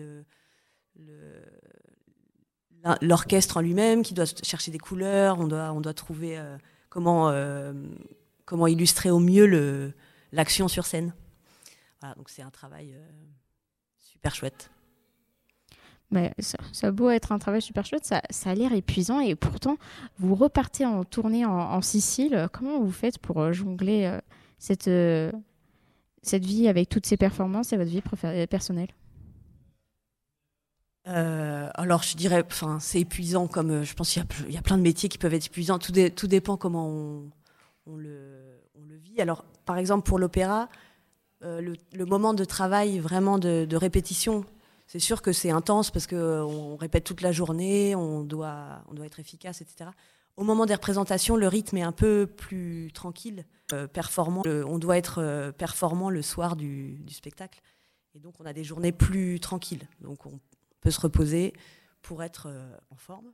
l'orchestre 3.03 3.59
le, 3.59 3.61
en 3.61 3.63
lui-même 3.63 4.03
qui 4.05 4.15
doit 4.15 4.27
chercher 4.45 4.71
des 4.71 4.79
couleurs. 4.79 5.41
On 5.41 5.49
doit, 5.49 5.73
on 5.73 5.81
doit 5.81 5.95
trouver 5.95 6.39
euh, 6.39 6.57
comment, 6.91 7.33
comment 8.45 8.67
illustrer 8.67 9.11
au 9.11 9.19
mieux 9.19 9.95
l'action 10.33 10.69
sur 10.69 10.87
scène. 10.87 11.15
Voilà, 12.01 12.15
donc 12.15 12.29
c'est 12.29 12.43
un 12.43 12.51
travail 12.51 12.97
super 13.99 14.35
chouette. 14.35 14.71
Mais 16.13 16.35
ça, 16.39 16.59
ça, 16.73 16.89
a 16.89 16.91
beau 16.91 17.09
être 17.09 17.33
un 17.33 17.39
travail 17.39 17.63
super 17.63 17.87
chouette, 17.87 18.05
ça, 18.05 18.21
ça 18.29 18.51
a 18.51 18.55
l'air 18.55 18.75
épuisant 18.75 19.19
et 19.21 19.35
pourtant 19.35 19.79
vous 20.19 20.35
repartez 20.35 20.85
en 20.85 21.05
tournée 21.05 21.47
en, 21.47 21.53
en, 21.53 21.81
Sicile. 21.81 22.49
Comment 22.53 22.81
vous 22.81 22.93
faites 22.93 23.19
pour 23.19 23.53
jongler 23.55 24.05
euh, 24.05 24.21
cette, 24.59 24.89
euh, 24.89 25.33
cette 26.23 26.45
vie 26.45 26.69
avec 26.69 26.91
toutes 26.91 27.07
ces 27.07 27.17
performances 27.17 27.73
et 27.73 27.79
votre 27.79 27.91
vie 27.91 28.03
personnelle? 28.47 28.91
Euh, 31.09 31.69
alors 31.75 32.03
je 32.03 32.15
dirais, 32.15 32.45
enfin 32.47 32.79
c'est 32.79 33.01
épuisant 33.01 33.49
comme 33.49 33.83
je 33.83 33.95
pense 33.95 34.13
qu'il 34.13 34.23
y, 34.49 34.53
y, 34.53 34.59
a 34.59 34.63
plein 34.63 34.77
de 34.77 34.83
métiers 34.83 35.09
qui 35.09 35.19
peuvent 35.19 35.35
être 35.35 35.47
épuisants. 35.47 35.79
Tout, 35.79 35.93
dé, 35.93 36.11
tout 36.11 36.29
dépend 36.29 36.59
comment 36.59 36.89
on, 36.89 37.31
on, 37.87 37.97
le, 37.97 38.61
vit. 38.97 39.21
Alors 39.21 39.45
par 39.65 39.79
exemple 39.79 40.07
pour 40.07 40.19
l'opéra, 40.19 40.69
le, 41.41 41.75
le, 41.93 42.05
moment 42.05 42.35
de 42.35 42.45
travail 42.45 43.01
vraiment 43.01 43.39
de, 43.39 43.77
répétition 43.77 44.45
c'est 44.87 44.99
sûr 44.99 45.23
que 45.23 45.33
c'est 45.33 45.51
intense 45.51 45.91
parce 45.91 46.07
qu'on 46.07 46.77
répète 46.77 47.05
toute 47.05 47.23
la 47.23 47.33
journée, 47.33 47.95
on 47.97 48.25
doit, 48.25 48.83
on 48.89 48.95
doit 48.95 49.07
être 49.07 49.21
efficace, 49.21 49.63
etc. 49.63 49.91
Au 50.37 50.45
moment 50.45 50.67
des 50.67 50.75
représentations, 50.75 51.37
le 51.37 51.47
rythme 51.49 51.77
est 51.77 51.83
un 51.83 51.93
peu 51.93 52.27
plus 52.27 52.91
tranquille, 52.93 53.45
euh, 53.73 53.87
performant. 53.87 54.43
On 54.47 54.79
doit 54.79 54.97
être 54.97 55.23
euh, 55.23 55.53
performant 55.53 56.09
le 56.09 56.23
soir 56.23 56.57
du, 56.57 57.03
spectacle. 57.09 57.61
Et 58.15 58.19
donc, 58.19 58.35
on 58.41 58.47
a 58.47 58.53
des 58.53 58.65
journées 58.65 58.93
plus 58.93 59.41
tranquilles. 59.41 59.87
Donc, 60.01 60.27
on 60.27 60.41
peut 60.81 60.91
se 60.91 61.01
reposer 61.01 61.53
pour 62.01 62.23
être 62.23 62.49
euh, 62.49 62.77
en 62.91 62.97
forme. 62.97 63.33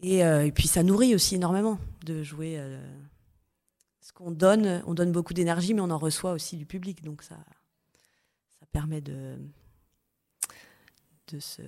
Et, 0.00 0.24
euh, 0.24 0.46
et, 0.46 0.52
puis, 0.52 0.68
ça 0.68 0.82
nourrit 0.82 1.14
aussi 1.14 1.34
énormément 1.36 1.78
de 2.04 2.22
jouer. 2.22 2.56
Euh, 2.58 2.80
ce 4.00 4.12
qu'on 4.12 4.30
donne, 4.30 4.82
on 4.86 4.94
donne 4.94 5.12
beaucoup 5.12 5.34
d'énergie, 5.34 5.74
mais 5.74 5.80
on 5.80 5.90
en 5.90 5.98
reçoit 5.98 6.32
aussi 6.32 6.56
du 6.56 6.66
public. 6.66 7.04
Donc, 7.04 7.22
ça, 7.22 7.36
ça 8.58 8.66
permet 8.72 9.00
de 9.00 9.36
de 11.30 11.40
se 11.40 11.62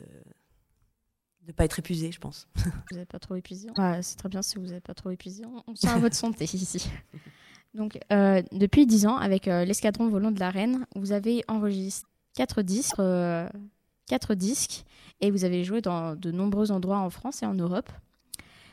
de 1.46 1.52
pas 1.52 1.64
être 1.64 1.78
épuisé, 1.78 2.12
je 2.12 2.20
pense. 2.20 2.48
Vous 2.90 2.96
n'êtes 2.96 3.08
pas 3.08 3.18
trop 3.18 3.34
épuisé. 3.34 3.68
c'est 4.02 4.16
très 4.16 4.28
bien 4.28 4.42
si 4.42 4.56
vous 4.56 4.66
n'êtes 4.66 4.84
pas 4.84 4.94
trop 4.94 5.10
épuisé. 5.10 5.44
On 5.66 5.74
tient 5.74 5.94
à 5.94 5.98
votre 5.98 6.16
santé 6.24 6.44
ici. 6.44 6.90
Donc, 7.74 7.98
euh, 8.12 8.42
depuis 8.52 8.86
10 8.86 9.06
ans, 9.06 9.16
avec 9.16 9.48
euh, 9.48 9.64
l'escadron 9.64 10.08
volant 10.08 10.32
de 10.32 10.40
la 10.40 10.50
Reine, 10.50 10.86
vous 10.96 11.12
avez 11.12 11.44
enregistré 11.48 12.08
4 12.34 12.62
disques, 12.62 12.98
euh, 12.98 13.48
disques 14.36 14.84
et 15.20 15.30
vous 15.30 15.44
avez 15.44 15.64
joué 15.64 15.80
dans 15.80 16.14
de 16.14 16.30
nombreux 16.30 16.70
endroits 16.70 16.98
en 16.98 17.10
France 17.10 17.42
et 17.42 17.46
en 17.46 17.54
Europe. 17.54 17.90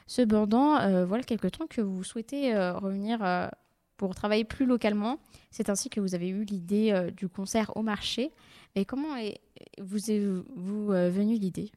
Cependant, 0.08 1.06
voilà 1.06 1.24
quelques 1.24 1.52
temps 1.52 1.68
que 1.68 1.82
vous 1.82 2.04
souhaitez 2.04 2.56
revenir 2.56 3.20
pour 3.98 4.16
travailler 4.16 4.46
plus 4.46 4.66
localement. 4.66 5.20
C'est 5.52 5.70
ainsi 5.70 5.90
que 5.90 6.00
vous 6.00 6.16
avez 6.16 6.30
eu 6.30 6.44
l'idée 6.44 7.10
du 7.16 7.28
concert 7.28 7.76
au 7.76 7.82
marché. 7.82 8.32
Mais 8.76 8.86
comment 8.86 9.16
est, 9.18 9.42
vous 9.80 10.10
est 10.10 10.20
vous 10.56 10.88
venue 10.88 11.36
l'idée? 11.36 11.72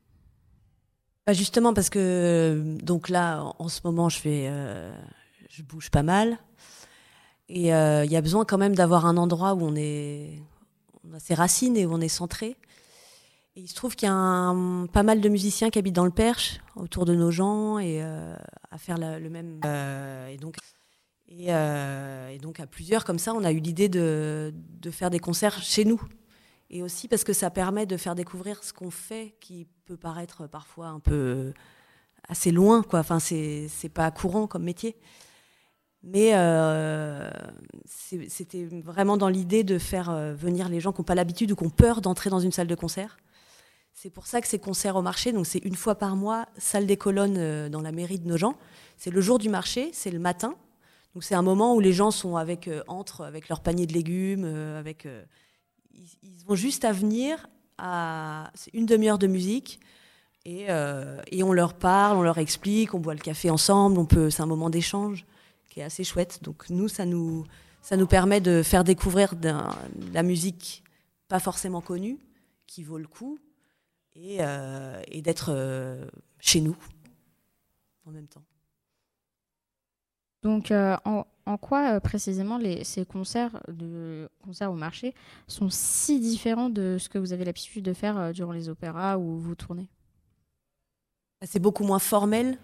Bah, 1.26 1.32
justement 1.32 1.74
parce 1.74 1.90
que 1.90 2.78
donc 2.82 3.08
là 3.08 3.52
en 3.58 3.68
ce 3.68 3.80
moment 3.84 4.08
je 4.08 5.62
bouge 5.62 5.90
pas 5.90 6.02
mal 6.02 6.38
et 7.50 7.74
euh, 7.74 8.04
il 8.04 8.12
y 8.12 8.16
a 8.16 8.20
besoin 8.20 8.44
quand 8.44 8.58
même 8.58 8.76
d'avoir 8.76 9.06
un 9.06 9.16
endroit 9.16 9.54
où 9.54 9.62
on, 9.62 9.74
est, 9.74 10.40
on 11.04 11.14
a 11.14 11.18
ses 11.18 11.34
racines 11.34 11.76
et 11.76 11.84
où 11.84 11.92
on 11.92 12.00
est 12.00 12.08
centré. 12.08 12.56
Il 13.56 13.68
se 13.68 13.74
trouve 13.74 13.96
qu'il 13.96 14.08
y 14.08 14.10
a 14.10 14.54
pas 14.92 15.02
mal 15.02 15.20
de 15.20 15.28
musiciens 15.28 15.70
qui 15.70 15.78
habitent 15.78 15.96
dans 15.96 16.04
le 16.04 16.10
Perche, 16.10 16.60
autour 16.76 17.04
de 17.04 17.14
nos 17.14 17.30
gens, 17.30 17.78
et 17.78 18.02
euh, 18.02 18.36
à 18.70 18.78
faire 18.78 18.96
le 18.98 19.28
même. 19.28 19.60
Euh, 19.64 20.28
et, 20.28 20.36
donc, 20.36 20.56
et, 21.28 22.38
donc, 22.38 22.60
à 22.60 22.66
plusieurs, 22.66 23.04
comme 23.04 23.18
ça, 23.18 23.34
on 23.34 23.44
a 23.44 23.52
eu 23.52 23.58
l'idée 23.58 23.88
de, 23.88 24.52
faire 24.90 25.10
des 25.10 25.18
concerts 25.18 25.62
chez 25.62 25.84
nous. 25.84 26.00
Et 26.72 26.82
aussi 26.82 27.08
parce 27.08 27.24
que 27.24 27.32
ça 27.32 27.50
permet 27.50 27.84
de 27.84 27.96
faire 27.96 28.14
découvrir 28.14 28.62
ce 28.62 28.72
qu'on 28.72 28.90
fait, 28.90 29.34
qui 29.40 29.66
peut 29.84 29.96
paraître 29.96 30.46
parfois 30.46 30.86
un 30.86 31.00
peu 31.00 31.52
assez 32.28 32.52
loin, 32.52 32.82
quoi. 32.82 33.00
Enfin, 33.00 33.18
c'est 33.18 33.92
pas 33.92 34.10
courant 34.12 34.46
comme 34.46 34.62
métier. 34.62 34.96
Mais 36.02 36.30
euh, 36.34 37.30
c'était 37.84 38.64
vraiment 38.64 39.16
dans 39.18 39.28
l'idée 39.28 39.64
de 39.64 39.78
faire 39.78 40.08
euh, 40.08 40.32
venir 40.32 40.68
les 40.68 40.80
gens 40.80 40.92
qui 40.92 41.00
n'ont 41.00 41.04
pas 41.04 41.14
l'habitude 41.14 41.52
ou 41.52 41.56
qui 41.56 41.64
ont 41.64 41.70
peur 41.70 42.00
d'entrer 42.00 42.30
dans 42.30 42.40
une 42.40 42.52
salle 42.52 42.66
de 42.66 42.74
concert. 42.74 43.18
C'est 44.02 44.08
pour 44.08 44.26
ça 44.26 44.40
que 44.40 44.48
ces 44.48 44.58
concerts 44.58 44.96
au 44.96 45.02
marché, 45.02 45.30
donc 45.30 45.46
c'est 45.46 45.58
une 45.58 45.74
fois 45.74 45.94
par 45.94 46.16
mois, 46.16 46.48
salle 46.56 46.86
des 46.86 46.96
colonnes 46.96 47.36
euh, 47.36 47.68
dans 47.68 47.82
la 47.82 47.92
mairie 47.92 48.18
de 48.18 48.26
Nogent. 48.26 48.54
C'est 48.96 49.10
le 49.10 49.20
jour 49.20 49.38
du 49.38 49.50
marché, 49.50 49.90
c'est 49.92 50.10
le 50.10 50.18
matin. 50.18 50.54
Donc 51.12 51.22
c'est 51.22 51.34
un 51.34 51.42
moment 51.42 51.74
où 51.74 51.80
les 51.80 51.92
gens 51.92 52.10
sont 52.10 52.36
avec 52.36 52.70
entre 52.86 53.26
avec 53.26 53.50
leur 53.50 53.60
panier 53.60 53.84
de 53.84 53.92
légumes, 53.92 54.46
avec 54.78 55.06
ils, 55.92 56.08
ils, 56.22 56.44
vont 56.46 56.54
juste 56.54 56.86
à 56.86 56.92
venir 56.92 57.46
à 57.76 58.50
une 58.72 58.86
demi-heure 58.86 59.18
de 59.18 59.26
musique 59.26 59.80
et, 60.46 60.68
et, 61.30 61.42
on 61.42 61.52
leur 61.52 61.74
parle, 61.74 62.16
on 62.16 62.22
leur 62.22 62.38
explique, 62.38 62.94
on 62.94 63.00
boit 63.00 63.12
le 63.12 63.20
café 63.20 63.50
ensemble, 63.50 63.98
on 63.98 64.06
peut, 64.06 64.30
c'est 64.30 64.40
un 64.40 64.46
moment 64.46 64.70
d'échange 64.70 65.26
qui 65.68 65.80
est 65.80 65.82
assez 65.82 66.04
chouette. 66.04 66.38
Donc 66.42 66.70
nous, 66.70 66.88
ça 66.88 67.04
nous, 67.04 67.44
ça 67.82 67.98
nous 67.98 68.06
permet 68.06 68.40
de 68.40 68.62
faire 68.62 68.84
découvrir 68.84 69.34
de 69.34 69.52
la 70.14 70.22
musique 70.22 70.84
pas 71.28 71.40
forcément 71.40 71.82
connue, 71.82 72.18
qui 72.66 72.82
vaut 72.82 72.98
le 72.98 73.08
coup, 73.08 73.38
et, 74.22 74.38
euh, 74.40 75.02
et 75.08 75.22
d'être 75.22 75.50
euh, 75.50 76.06
chez 76.38 76.60
nous 76.60 76.76
en 78.06 78.10
même 78.10 78.26
temps. 78.26 78.44
Donc, 80.42 80.70
euh, 80.70 80.96
en, 81.04 81.26
en, 81.44 81.58
quoi 81.58 82.00
précisément 82.00 82.56
les, 82.56 82.82
ces 82.84 83.04
concerts, 83.04 83.62
de, 83.68 84.28
concerts 84.42 84.72
au 84.72 84.76
marché 84.76 85.14
sont 85.46 85.68
si 85.68 86.18
différents 86.18 86.70
de 86.70 86.96
ce 86.98 87.08
que 87.08 87.18
vous 87.18 87.32
avez 87.32 87.44
l'habitude 87.44 87.84
de 87.84 87.92
faire 87.92 88.32
durant 88.32 88.52
les 88.52 88.68
opéras 88.68 89.18
où 89.18 89.38
vous 89.38 89.54
tournez? 89.54 89.88
C'est 91.42 91.60
beaucoup 91.60 91.84
moins 91.84 91.98
formel, 91.98 92.58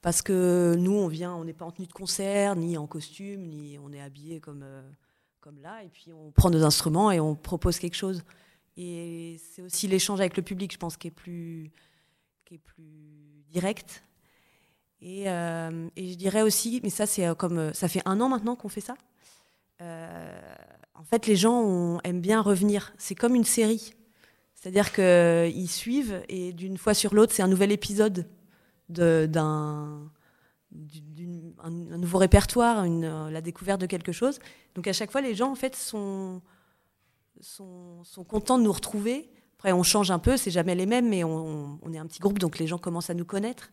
parce 0.00 0.22
que 0.22 0.76
nous, 0.76 0.92
on 0.92 1.08
vient, 1.08 1.34
on 1.34 1.44
n'est 1.44 1.52
pas 1.52 1.64
en 1.64 1.72
tenue 1.72 1.88
de 1.88 1.92
concert, 1.92 2.54
ni 2.54 2.78
en 2.78 2.86
costume, 2.86 3.42
ni 3.42 3.78
on 3.78 3.92
est 3.92 4.00
habillé 4.00 4.38
comme, 4.38 4.64
comme 5.40 5.58
là, 5.60 5.82
et 5.82 5.88
puis 5.88 6.12
on 6.12 6.30
prend 6.30 6.50
nos 6.50 6.64
instruments 6.64 7.10
et 7.10 7.18
on 7.18 7.34
propose 7.34 7.80
quelque 7.80 7.96
chose. 7.96 8.22
Et 8.78 9.40
c'est 9.50 9.62
aussi 9.62 9.88
l'échange 9.88 10.20
avec 10.20 10.36
le 10.36 10.42
public, 10.42 10.72
je 10.72 10.78
pense, 10.78 10.96
qui 10.96 11.08
est 11.08 11.12
plus, 11.12 11.70
qui 12.44 12.54
est 12.54 12.58
plus 12.58 13.44
direct. 13.50 14.04
Et, 15.02 15.28
euh, 15.28 15.88
je 15.96 16.14
dirais 16.14 16.42
aussi, 16.42 16.80
mais 16.82 16.90
ça, 16.90 17.04
c'est 17.04 17.26
euh, 17.26 17.34
comme 17.34 17.74
ça 17.74 17.88
fait 17.88 18.02
un 18.04 18.20
an 18.20 18.28
maintenant 18.28 18.56
qu'on 18.56 18.68
fait 18.68 18.80
ça. 18.80 18.94
en 19.80 21.04
fait, 21.04 21.26
les 21.26 21.36
gens 21.36 21.98
aiment 22.04 22.20
bien 22.20 22.40
revenir. 22.40 22.92
C'est 22.98 23.14
comme 23.14 23.34
une 23.34 23.44
série. 23.44 23.94
C'est-à-dire 24.54 24.92
qu'ils 24.92 25.70
suivent 25.70 26.22
et 26.28 26.52
d'une 26.52 26.78
fois 26.78 26.94
sur 26.94 27.14
l'autre, 27.14 27.32
c'est 27.34 27.42
un 27.42 27.48
nouvel 27.48 27.72
épisode 27.72 28.26
d'un 28.88 30.10
un, 31.62 31.70
nouveau 31.70 32.18
répertoire, 32.18 32.84
euh, 32.84 33.30
la 33.30 33.40
découverte 33.40 33.80
de 33.80 33.86
quelque 33.86 34.12
chose. 34.12 34.38
Donc 34.74 34.86
à 34.86 34.92
chaque 34.92 35.10
fois, 35.10 35.20
les 35.20 35.34
gens 35.34 35.50
en 35.50 35.54
fait 35.54 35.74
sont, 35.74 36.42
sont, 37.40 38.02
contents 38.26 38.58
de 38.58 38.64
nous 38.64 38.72
retrouver. 38.72 39.30
Après, 39.58 39.72
on 39.72 39.82
change 39.82 40.10
un 40.10 40.18
peu, 40.18 40.36
c'est 40.36 40.50
jamais 40.50 40.74
les 40.74 40.86
mêmes, 40.86 41.08
mais 41.08 41.24
on, 41.24 41.78
est 41.92 41.98
un 41.98 42.06
petit 42.06 42.20
groupe, 42.20 42.38
donc 42.38 42.58
les 42.58 42.66
gens 42.66 42.78
commencent 42.78 43.10
à 43.10 43.14
nous 43.14 43.24
connaître. 43.24 43.70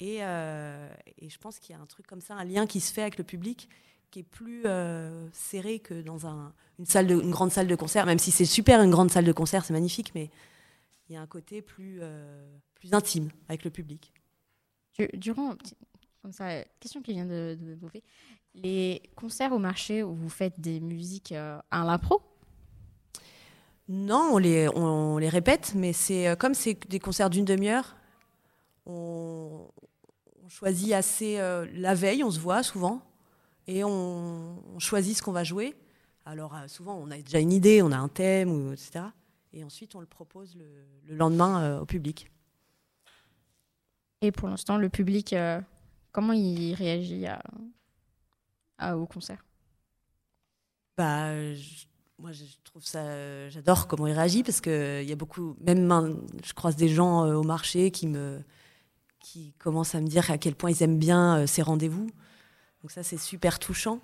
Et, 0.00 0.18
euh, 0.20 0.88
et 1.18 1.28
je 1.28 1.38
pense 1.38 1.58
qu'il 1.58 1.74
y 1.74 1.78
a 1.78 1.82
un 1.82 1.86
truc 1.86 2.06
comme 2.06 2.20
ça, 2.20 2.34
un 2.34 2.44
lien 2.44 2.66
qui 2.66 2.80
se 2.80 2.92
fait 2.92 3.02
avec 3.02 3.18
le 3.18 3.24
public 3.24 3.68
qui 4.10 4.20
est 4.20 4.22
plus 4.22 4.62
euh, 4.66 5.28
serré 5.32 5.80
que 5.80 6.00
dans 6.00 6.26
un, 6.26 6.52
une, 6.78 6.84
de, 6.84 7.16
grande 7.30 7.50
salle 7.50 7.66
de 7.66 7.74
concert, 7.74 8.06
même 8.06 8.18
si 8.18 8.30
c'est 8.30 8.44
super 8.44 8.80
une 8.82 8.90
grande 8.90 9.10
salle 9.10 9.24
de 9.24 9.32
concert, 9.32 9.64
c'est 9.64 9.72
magnifique, 9.72 10.12
mais 10.14 10.30
il 11.08 11.14
y 11.14 11.16
a 11.16 11.20
un 11.20 11.26
côté 11.26 11.60
plus, 11.60 12.00
plus 12.74 12.94
intime 12.94 13.30
avec 13.48 13.64
le 13.64 13.70
public. 13.70 14.12
Durant, 15.14 15.56
question 16.80 17.02
qui 17.02 17.12
vient 17.12 17.26
de, 17.26 17.56
de 17.60 17.64
me 17.64 17.76
les 18.56 19.02
concerts 19.14 19.52
au 19.52 19.58
marché 19.58 20.02
où 20.02 20.14
vous 20.14 20.28
faites 20.28 20.60
des 20.60 20.80
musiques 20.80 21.32
euh, 21.32 21.58
à 21.70 21.84
l'impro 21.84 22.22
Non, 23.88 24.30
on 24.32 24.38
les, 24.38 24.68
on, 24.68 25.18
les 25.18 25.28
répète, 25.28 25.72
mais 25.74 25.92
c'est 25.92 26.28
euh, 26.28 26.36
comme 26.36 26.54
c'est 26.54 26.88
des 26.88 26.98
concerts 26.98 27.30
d'une 27.30 27.44
demi-heure, 27.44 27.96
on, 28.84 29.68
choisit 30.48 30.92
assez 30.92 31.38
euh, 31.38 31.66
la 31.74 31.94
veille, 31.94 32.22
on 32.22 32.30
se 32.30 32.38
voit 32.38 32.62
souvent, 32.62 33.02
et 33.66 33.84
on, 33.84 34.62
choisit 34.78 35.16
ce 35.16 35.22
qu'on 35.22 35.32
va 35.32 35.44
jouer. 35.44 35.74
Alors 36.24 36.56
souvent, 36.66 36.94
on 36.94 37.10
a 37.10 37.18
déjà 37.18 37.38
une 37.38 37.52
idée, 37.52 37.82
on 37.82 37.92
a 37.92 37.96
un 37.96 38.08
thème, 38.08 38.50
ou, 38.50 38.72
etc. 38.72 39.04
Et 39.52 39.62
ensuite, 39.64 39.94
on 39.94 40.00
le 40.00 40.06
propose 40.06 40.56
le, 40.56 40.64
le 41.06 41.16
lendemain 41.16 41.78
au 41.78 41.86
public. 41.86 42.30
Et 44.22 44.32
pour 44.32 44.48
l'instant, 44.48 44.78
le 44.78 44.88
public, 44.88 45.32
euh, 45.32 45.60
comment 46.12 46.32
il 46.32 46.74
réagit 46.74 47.26
à, 47.26 47.42
à, 48.78 48.96
au 48.96 49.06
concert? 49.06 49.44
Bah, 50.96 51.32
Moi, 52.18 52.32
je 52.32 52.44
trouve 52.64 52.84
ça. 52.84 53.48
J'adore 53.48 53.86
comment 53.88 54.06
il 54.06 54.12
réagit 54.12 54.42
parce 54.42 54.60
qu'il 54.60 55.04
y 55.04 55.12
a 55.12 55.16
beaucoup. 55.16 55.56
Même 55.60 56.18
je 56.44 56.52
croise 56.54 56.76
des 56.76 56.88
gens 56.88 57.24
euh, 57.24 57.34
au 57.34 57.42
marché 57.42 57.90
qui, 57.90 58.06
me, 58.06 58.40
qui 59.20 59.52
commencent 59.58 59.94
à 59.94 60.00
me 60.00 60.06
dire 60.06 60.30
à 60.30 60.38
quel 60.38 60.54
point 60.54 60.70
ils 60.70 60.82
aiment 60.82 60.98
bien 60.98 61.38
euh, 61.38 61.46
ces 61.46 61.62
rendez-vous. 61.62 62.06
Donc, 62.82 62.90
ça, 62.90 63.02
c'est 63.02 63.18
super 63.18 63.58
touchant, 63.58 64.00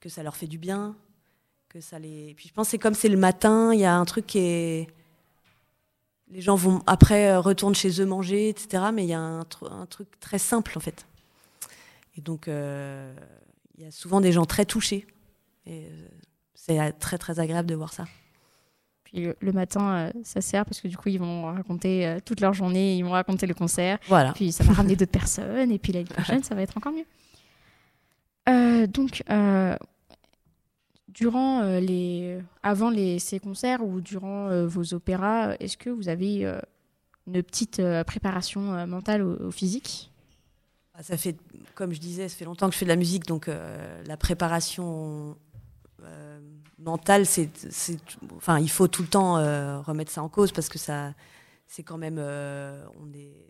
que 0.00 0.08
ça 0.08 0.22
leur 0.22 0.36
fait 0.36 0.46
du 0.46 0.58
bien. 0.58 0.96
Que 1.68 1.80
ça 1.80 1.98
les... 1.98 2.34
Puis 2.34 2.48
je 2.48 2.52
pense 2.52 2.66
que 2.66 2.70
c'est 2.72 2.78
comme 2.78 2.94
c'est 2.94 3.08
le 3.08 3.16
matin, 3.16 3.72
il 3.72 3.80
y 3.80 3.84
a 3.84 3.96
un 3.96 4.04
truc 4.04 4.26
qui 4.26 4.38
est 4.38 4.88
les 6.30 6.40
gens 6.40 6.54
vont 6.54 6.82
après 6.86 7.30
euh, 7.30 7.40
retournent 7.40 7.74
chez 7.74 8.00
eux 8.00 8.06
manger, 8.06 8.48
etc. 8.48 8.84
Mais 8.94 9.04
il 9.04 9.08
y 9.08 9.14
a 9.14 9.20
un, 9.20 9.44
truc 9.44 10.08
très 10.20 10.38
simple 10.38 10.72
en 10.76 10.80
fait. 10.80 11.06
Et 12.16 12.20
donc 12.20 12.48
euh, 12.48 13.14
il 13.76 13.84
y 13.84 13.86
a 13.86 13.90
souvent 13.90 14.20
des 14.20 14.32
gens 14.32 14.46
très 14.46 14.64
touchés. 14.64 15.06
Euh, 15.68 16.08
c'est 16.66 16.92
très 16.98 17.18
très 17.18 17.40
agréable 17.40 17.68
de 17.68 17.74
voir 17.74 17.92
ça. 17.92 18.04
Puis 19.04 19.26
le, 19.40 19.52
matin, 19.52 20.12
ça 20.22 20.40
sert 20.40 20.64
parce 20.64 20.80
que 20.80 20.86
du 20.86 20.96
coup 20.96 21.08
ils 21.08 21.18
vont 21.18 21.44
raconter 21.46 22.18
toute 22.24 22.40
leur 22.40 22.52
journée, 22.52 22.96
ils 22.96 23.02
vont 23.02 23.10
raconter 23.10 23.46
le 23.46 23.54
concert. 23.54 23.98
Voilà. 24.06 24.32
Puis 24.32 24.52
ça 24.52 24.62
va 24.62 24.72
ramener 24.72 24.94
d'autres 24.94 25.10
personnes 25.10 25.72
et 25.72 25.78
puis 25.78 25.92
l'année 25.92 26.04
prochaine 26.16 26.44
ça 26.44 26.54
va 26.54 26.62
être 26.62 26.76
encore 26.76 26.92
mieux. 26.92 28.86
donc 28.86 29.24
durant 31.10 31.60
euh, 31.60 31.80
les, 31.80 32.38
avant 32.62 32.90
les, 32.90 33.18
ces 33.18 33.38
concerts 33.38 33.84
ou 33.84 34.00
durant 34.00 34.48
euh, 34.48 34.66
vos 34.66 34.94
opéras, 34.94 35.54
est-ce 35.60 35.76
que 35.76 35.90
vous 35.90 36.08
avez 36.08 36.46
euh, 36.46 36.58
une 37.26 37.42
petite 37.42 37.82
préparation 38.06 38.86
mentale 38.86 39.22
au, 39.22 39.50
physique? 39.50 40.10
Ah, 40.94 41.02
Ça 41.02 41.16
fait, 41.16 41.36
comme 41.74 41.92
je 41.92 42.00
disais, 42.00 42.28
ça 42.28 42.36
fait 42.36 42.44
longtemps 42.44 42.68
que 42.68 42.72
je 42.72 42.78
fais 42.78 42.86
de 42.86 42.90
la 42.90 42.96
musique, 42.96 43.26
donc 43.26 43.48
la 43.48 44.16
préparation 44.16 45.36
mentale, 46.80 47.26
c'est, 47.26 47.50
enfin, 48.36 48.58
il 48.58 48.70
faut 48.70 48.88
tout 48.88 49.02
le 49.02 49.08
temps 49.08 49.34
remettre 49.82 50.10
ça 50.10 50.22
en 50.22 50.28
cause 50.28 50.52
parce 50.52 50.68
que 50.68 50.78
ça, 50.78 51.14
c'est 51.66 51.82
quand 51.82 51.98
même, 51.98 52.18
on 52.18 53.12
est, 53.12 53.46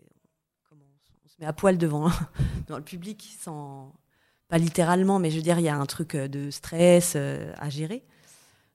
on 0.71 1.29
se 1.29 1.35
met 1.39 1.45
à 1.45 1.53
poil 1.53 1.77
devant, 1.77 2.09
dans 2.67 2.77
le 2.77 2.83
public 2.83 3.35
sans 3.39 3.93
pas 4.51 4.57
littéralement, 4.57 5.17
mais 5.17 5.31
je 5.31 5.37
veux 5.37 5.41
dire, 5.41 5.59
il 5.59 5.63
y 5.63 5.69
a 5.69 5.77
un 5.77 5.85
truc 5.85 6.13
euh, 6.13 6.27
de 6.27 6.51
stress 6.51 7.13
euh, 7.15 7.53
à 7.57 7.69
gérer. 7.69 8.03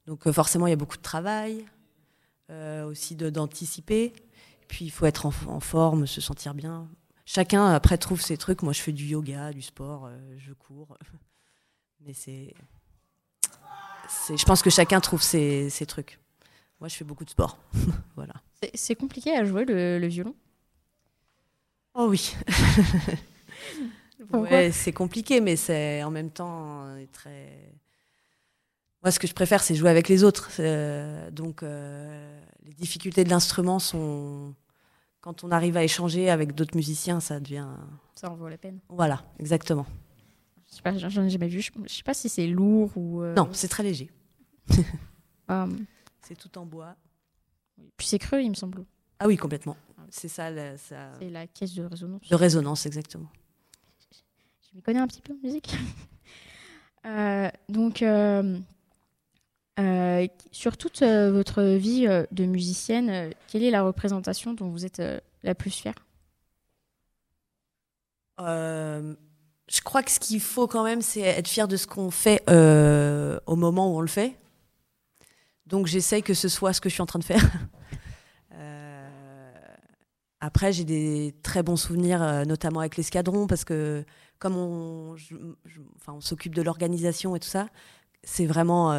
Donc 0.06 0.26
euh, 0.26 0.32
forcément, 0.32 0.66
il 0.66 0.70
y 0.70 0.72
a 0.72 0.76
beaucoup 0.76 0.96
de 0.96 1.02
travail, 1.02 1.66
aussi 2.86 3.16
d'anticiper. 3.16 4.12
Puis 4.68 4.86
il 4.86 4.90
faut 4.90 5.04
être 5.04 5.26
en, 5.26 5.32
en 5.48 5.60
forme, 5.60 6.06
se 6.06 6.20
sentir 6.20 6.54
bien. 6.54 6.88
Chacun 7.26 7.66
après 7.66 7.98
trouve 7.98 8.22
ses 8.22 8.36
trucs. 8.36 8.62
Moi, 8.62 8.72
je 8.72 8.80
fais 8.80 8.92
du 8.92 9.04
yoga, 9.04 9.52
du 9.52 9.60
sport, 9.60 10.06
euh, 10.06 10.16
je 10.38 10.52
cours. 10.52 10.96
Mais 12.00 12.14
c'est, 12.14 12.54
je 14.36 14.44
pense 14.44 14.62
que 14.62 14.70
chacun 14.70 15.00
trouve 15.00 15.22
ses, 15.22 15.70
ses 15.70 15.86
trucs. 15.86 16.18
Moi, 16.80 16.88
je 16.88 16.94
fais 16.96 17.04
beaucoup 17.04 17.24
de 17.24 17.30
sport. 17.30 17.58
voilà. 18.16 18.34
C'est- 18.74 18.94
compliqué 18.94 19.34
à 19.36 19.44
jouer 19.44 19.64
le, 19.64 19.98
le 19.98 20.06
violon? 20.06 20.34
Oh 21.94 22.06
oui. 22.08 22.34
Ouais, 24.32 24.70
c'est 24.72 24.92
compliqué, 24.92 25.40
mais 25.40 25.56
c'est 25.56 26.02
en 26.02 26.10
même 26.10 26.30
temps 26.30 26.84
euh, 26.86 27.04
très. 27.12 27.72
Moi, 29.02 29.10
ce 29.10 29.18
que 29.18 29.26
je 29.26 29.34
préfère, 29.34 29.62
c'est 29.62 29.74
jouer 29.74 29.90
avec 29.90 30.08
les 30.08 30.24
autres. 30.24 30.50
Euh, 30.58 31.30
donc, 31.30 31.62
euh, 31.62 32.40
les 32.64 32.72
difficultés 32.74 33.24
de 33.24 33.30
l'instrument 33.30 33.78
sont. 33.78 34.54
Quand 35.20 35.44
on 35.44 35.50
arrive 35.50 35.76
à 35.76 35.84
échanger 35.84 36.30
avec 36.30 36.54
d'autres 36.54 36.76
musiciens, 36.76 37.20
ça 37.20 37.40
devient. 37.40 37.66
Ça 38.14 38.30
en 38.30 38.34
vaut 38.36 38.48
la 38.48 38.58
peine. 38.58 38.78
Voilà, 38.88 39.22
exactement. 39.38 39.86
Je 40.76 40.82
sais 40.82 40.82
pas, 40.82 40.96
j'en 40.98 41.24
ai 41.24 41.30
jamais 41.30 41.48
vu. 41.48 41.62
Je, 41.62 41.70
sais 41.86 42.02
pas 42.02 42.12
si 42.12 42.28
c'est 42.28 42.46
lourd 42.46 42.90
ou. 42.96 43.22
euh, 43.22 43.34
Non, 43.34 43.48
c'est 43.52 43.68
très 43.68 43.82
léger. 43.82 44.10
euh, 45.50 45.66
C'est 46.20 46.36
tout 46.36 46.58
en 46.58 46.66
bois. 46.66 46.94
puis 47.96 48.06
c'est 48.06 48.18
creux, 48.18 48.42
il 48.42 48.50
me 48.50 48.54
semble. 48.54 48.84
Ah 49.18 49.26
oui, 49.26 49.38
complètement. 49.38 49.74
C'est 50.10 50.28
ça, 50.28 50.50
la- 50.50 50.76
ça- 50.76 51.12
C'est 51.18 51.30
la 51.30 51.46
caisse 51.46 51.72
de 51.74 51.84
résonance. 51.84 52.28
de 52.28 52.34
résonance, 52.34 52.84
exactement. 52.84 53.30
Je 54.70 54.76
m'y 54.76 54.82
connais 54.82 54.98
un 54.98 55.06
petit 55.06 55.22
peu 55.22 55.32
en 55.32 55.36
musique. 55.42 55.74
Euh, 57.06 57.48
donc, 57.68 58.02
euh, 58.02 58.58
euh, 59.78 60.26
sur 60.50 60.76
toute 60.76 61.02
euh, 61.02 61.30
votre 61.30 61.62
vie 61.62 62.08
euh, 62.08 62.26
de 62.32 62.44
musicienne, 62.46 63.08
euh, 63.10 63.30
quelle 63.46 63.62
est 63.62 63.70
la 63.70 63.84
représentation 63.84 64.54
dont 64.54 64.70
vous 64.70 64.84
êtes 64.84 64.98
euh, 64.98 65.20
la 65.44 65.54
plus 65.54 65.70
fière? 65.70 65.94
Euh, 68.40 69.14
je 69.68 69.80
crois 69.80 70.02
que 70.02 70.10
ce 70.10 70.20
qu'il 70.20 70.40
faut 70.40 70.66
quand 70.66 70.84
même, 70.84 71.02
c'est 71.02 71.20
être 71.20 71.48
fier 71.48 71.66
de 71.66 71.76
ce 71.76 71.86
qu'on 71.86 72.10
fait 72.10 72.42
euh, 72.48 73.38
au 73.46 73.56
moment 73.56 73.92
où 73.92 73.98
on 73.98 74.00
le 74.00 74.06
fait. 74.06 74.36
Donc 75.66 75.86
j'essaye 75.86 76.22
que 76.22 76.34
ce 76.34 76.48
soit 76.48 76.72
ce 76.72 76.80
que 76.80 76.88
je 76.88 76.94
suis 76.94 77.02
en 77.02 77.06
train 77.06 77.18
de 77.18 77.24
faire. 77.24 77.42
Euh, 78.58 79.52
après, 80.40 80.72
j'ai 80.72 80.84
des 80.84 81.34
très 81.42 81.62
bons 81.62 81.76
souvenirs, 81.76 82.22
euh, 82.22 82.44
notamment 82.46 82.80
avec 82.80 82.96
l'escadron, 82.96 83.46
parce 83.46 83.66
que 83.66 84.02
comme 84.38 84.56
on, 84.56 85.14
enfin, 85.96 86.14
on 86.14 86.22
s'occupe 86.22 86.54
de 86.54 86.62
l'organisation 86.62 87.36
et 87.36 87.40
tout 87.40 87.48
ça, 87.48 87.68
c'est 88.22 88.46
vraiment, 88.46 88.92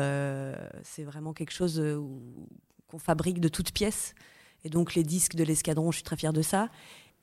c'est 0.83 1.03
vraiment 1.03 1.33
quelque 1.33 1.53
chose 1.53 1.81
qu'on 2.87 2.99
fabrique 2.99 3.39
de 3.39 3.47
toutes 3.47 3.71
pièces. 3.71 4.13
Et 4.63 4.69
donc 4.69 4.93
les 4.93 5.03
disques 5.03 5.33
de 5.33 5.43
l'escadron, 5.43 5.91
je 5.91 5.97
suis 5.97 6.03
très 6.03 6.17
fière 6.17 6.33
de 6.33 6.43
ça. 6.43 6.69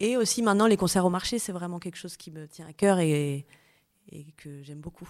Et 0.01 0.17
aussi 0.17 0.43
maintenant, 0.43 0.67
les 0.67 0.77
concerts 0.77 1.05
au 1.07 1.11
marché, 1.11 1.39
c'est 1.39 1.53
vraiment 1.53 1.79
quelque 1.79 1.97
chose 1.97 2.17
qui 2.17 2.31
me 2.31 2.47
tient 2.49 2.67
à 2.67 2.73
cœur 2.73 2.99
et, 2.99 3.47
et 4.11 4.25
que 4.37 4.63
j'aime 4.63 4.81
beaucoup. 4.81 5.09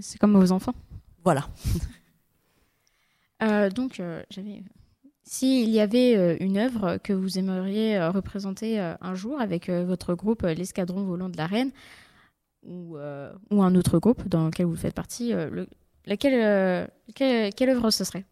C'est- 0.00 0.18
comme 0.18 0.36
vos 0.38 0.52
enfants. 0.52 0.74
Voilà. 1.24 1.48
Euh, 3.42 3.70
donc, 3.70 4.00
euh, 4.00 4.22
j'avais. 4.30 4.62
S'il 5.24 5.70
y 5.70 5.80
avait 5.80 6.16
euh, 6.16 6.36
une 6.40 6.58
œuvre 6.58 6.98
que 6.98 7.12
vous 7.12 7.38
aimeriez 7.38 7.96
euh, 7.96 8.10
représenter 8.10 8.78
un 8.78 9.14
jour 9.14 9.40
avec 9.40 9.68
votre 9.70 10.14
groupe, 10.14 10.42
l'Escadron 10.42 11.02
Volant 11.04 11.28
de 11.30 11.36
la 11.36 11.46
Reine, 11.46 11.70
ou, 12.62 12.96
ou 13.50 13.62
un 13.62 13.74
autre 13.74 13.98
groupe 13.98 14.26
dans 14.28 14.46
lequel 14.46 14.66
vous 14.66 14.76
faites 14.76 14.94
partie, 14.94 15.32
le- 15.32 15.68
laquelle, 16.06 16.90
quelle, 17.14 17.52
quelle 17.54 17.70
œuvre 17.70 17.90
ce 17.90 18.04
serait? 18.04 18.24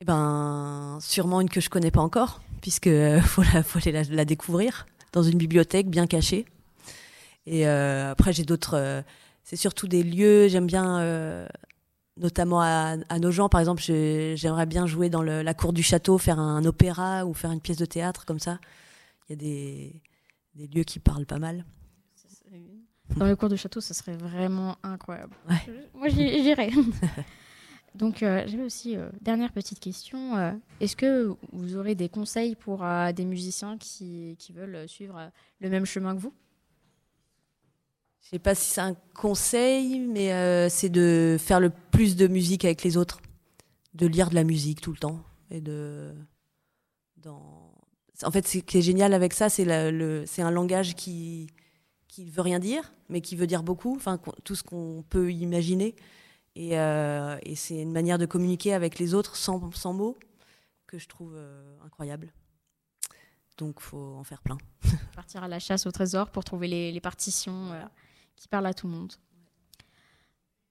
Eh 0.00 0.04
ben, 0.04 0.98
sûrement 1.00 1.40
une 1.40 1.48
que 1.50 1.60
je 1.60 1.70
connais 1.70 1.90
pas 1.90 2.00
encore, 2.02 2.40
puisque 2.64 2.86
euh, 2.86 3.20
faut, 3.32 3.42
la, 3.52 3.62
faut 3.62 3.78
aller 3.78 3.92
la, 3.92 4.02
la 4.04 4.24
découvrir 4.24 4.86
dans 5.12 5.22
une 5.22 5.36
bibliothèque 5.36 5.88
bien 5.90 6.06
cachée. 6.06 6.46
Et 7.44 7.68
euh, 7.68 8.10
après, 8.12 8.32
j'ai 8.32 8.44
d'autres. 8.44 8.72
euh, 8.74 9.02
c'est 9.42 9.56
surtout 9.56 9.86
des 9.86 10.02
lieux. 10.02 10.48
J'aime 10.48 10.66
bien, 10.66 11.46
notamment 12.16 12.62
à, 12.62 12.96
à 13.10 13.18
nos 13.18 13.30
gens, 13.30 13.50
par 13.50 13.60
exemple. 13.60 13.82
j'ai- 13.82 14.34
J'aimerais 14.38 14.64
bien 14.64 14.86
jouer 14.86 15.10
dans 15.10 15.20
le- 15.22 15.42
la 15.42 15.52
cour 15.52 15.74
du 15.74 15.82
château, 15.82 16.16
faire 16.16 16.38
un 16.38 16.64
opéra 16.64 17.26
ou 17.26 17.34
faire 17.34 17.50
une 17.52 17.60
pièce 17.60 17.76
de 17.76 17.84
théâtre 17.84 18.24
comme 18.24 18.38
ça. 18.38 18.58
Il 19.28 19.32
y 19.32 19.34
a 19.34 19.36
des, 19.36 20.02
des 20.54 20.66
lieux 20.74 20.84
qui 20.84 20.98
parlent 21.00 21.26
pas 21.26 21.38
mal. 21.38 21.66
Dans 23.16 23.26
le 23.26 23.36
cours 23.36 23.50
de 23.50 23.56
château, 23.56 23.82
ce 23.82 23.92
serait 23.92 24.16
vraiment 24.16 24.78
incroyable. 24.82 25.34
Ouais. 25.50 25.60
Moi, 25.94 26.08
j'irais. 26.08 26.70
Donc, 27.94 28.22
euh, 28.22 28.42
j'avais 28.46 28.64
aussi 28.64 28.96
euh, 28.96 29.08
dernière 29.20 29.52
petite 29.52 29.78
question. 29.78 30.36
euh, 30.36 30.52
Est-ce 30.80 30.96
que 30.96 31.34
vous 31.52 31.76
aurez 31.76 31.94
des 31.94 32.08
conseils 32.08 32.56
pour 32.56 32.84
des 33.14 33.24
musiciens 33.24 33.78
qui, 33.78 34.36
qui 34.38 34.52
veulent 34.52 34.88
suivre 34.88 35.30
le 35.60 35.70
même 35.70 35.84
chemin 35.84 36.14
que 36.14 36.20
vous? 36.20 36.34
Je 38.20 38.30
sais 38.30 38.38
pas 38.38 38.54
si 38.54 38.70
c'est 38.70 38.80
un 38.80 38.96
conseil, 39.14 40.00
mais 40.00 40.68
c'est 40.70 40.88
de 40.88 41.36
faire 41.38 41.60
le 41.60 41.70
plus 41.90 42.16
de 42.16 42.26
musique 42.26 42.64
avec 42.64 42.82
les 42.82 42.96
autres, 42.96 43.20
de 43.92 44.06
lire 44.06 44.30
de 44.30 44.34
la 44.34 44.44
musique 44.44 44.80
tout 44.80 44.92
le 44.92 44.98
temps 44.98 45.22
et 45.50 45.60
de. 45.60 46.14
En 47.26 48.30
fait, 48.30 48.46
ce 48.46 48.58
qui 48.58 48.78
est 48.78 48.82
génial 48.82 49.12
avec 49.12 49.34
ça, 49.34 49.48
c'est 49.50 49.70
un 49.70 50.50
langage 50.50 50.94
qui 50.94 51.48
qui 52.08 52.30
veut 52.30 52.42
rien 52.42 52.60
dire, 52.60 52.94
mais 53.08 53.20
qui 53.20 53.34
veut 53.34 53.46
dire 53.46 53.62
beaucoup. 53.62 53.96
Enfin, 53.96 54.20
tout 54.44 54.54
ce 54.54 54.62
qu'on 54.62 55.04
peut 55.10 55.32
imaginer, 55.32 55.96
et, 56.56 56.78
euh, 56.78 57.36
et 57.42 57.56
c'est 57.56 57.80
une 57.80 57.92
manière 57.92 58.18
de 58.18 58.26
communiquer 58.26 58.74
avec 58.74 58.98
les 58.98 59.14
autres 59.14 59.36
sans, 59.36 59.70
sans 59.72 59.92
mots 59.92 60.16
que 60.86 60.98
je 60.98 61.08
trouve 61.08 61.34
euh, 61.36 61.76
incroyable. 61.84 62.32
Donc, 63.58 63.80
faut 63.80 64.14
en 64.16 64.24
faire 64.24 64.42
plein. 64.42 64.58
Partir 65.14 65.42
à 65.42 65.48
la 65.48 65.58
chasse 65.58 65.86
au 65.86 65.90
trésor 65.90 66.30
pour 66.30 66.44
trouver 66.44 66.68
les, 66.68 66.92
les 66.92 67.00
partitions 67.00 67.72
euh, 67.72 67.82
qui 68.36 68.48
parlent 68.48 68.66
à 68.66 68.74
tout 68.74 68.86
le 68.86 68.92
monde. 68.92 69.12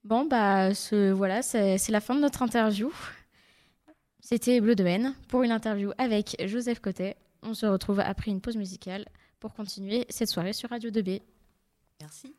Bon, 0.04 0.26
bah, 0.26 0.74
ce, 0.74 1.12
voilà, 1.12 1.42
c'est 1.42 1.78
c'est 1.78 1.92
la 1.92 2.00
fin 2.00 2.14
de 2.14 2.20
notre 2.20 2.42
interview. 2.42 2.92
C'était 4.20 4.60
Bleu 4.60 4.74
de 4.74 4.84
Haine 4.84 5.14
pour 5.28 5.42
une 5.42 5.50
interview 5.50 5.92
avec 5.96 6.36
Joseph 6.46 6.80
Cotet. 6.80 7.16
On 7.42 7.54
se 7.54 7.64
retrouve 7.64 8.00
après 8.00 8.30
une 8.30 8.40
pause 8.40 8.56
musicale 8.56 9.06
pour 9.40 9.54
continuer 9.54 10.06
cette 10.10 10.28
soirée 10.28 10.52
sur 10.52 10.70
Radio 10.70 10.90
2B. 10.90 11.22
Merci. 12.00 12.34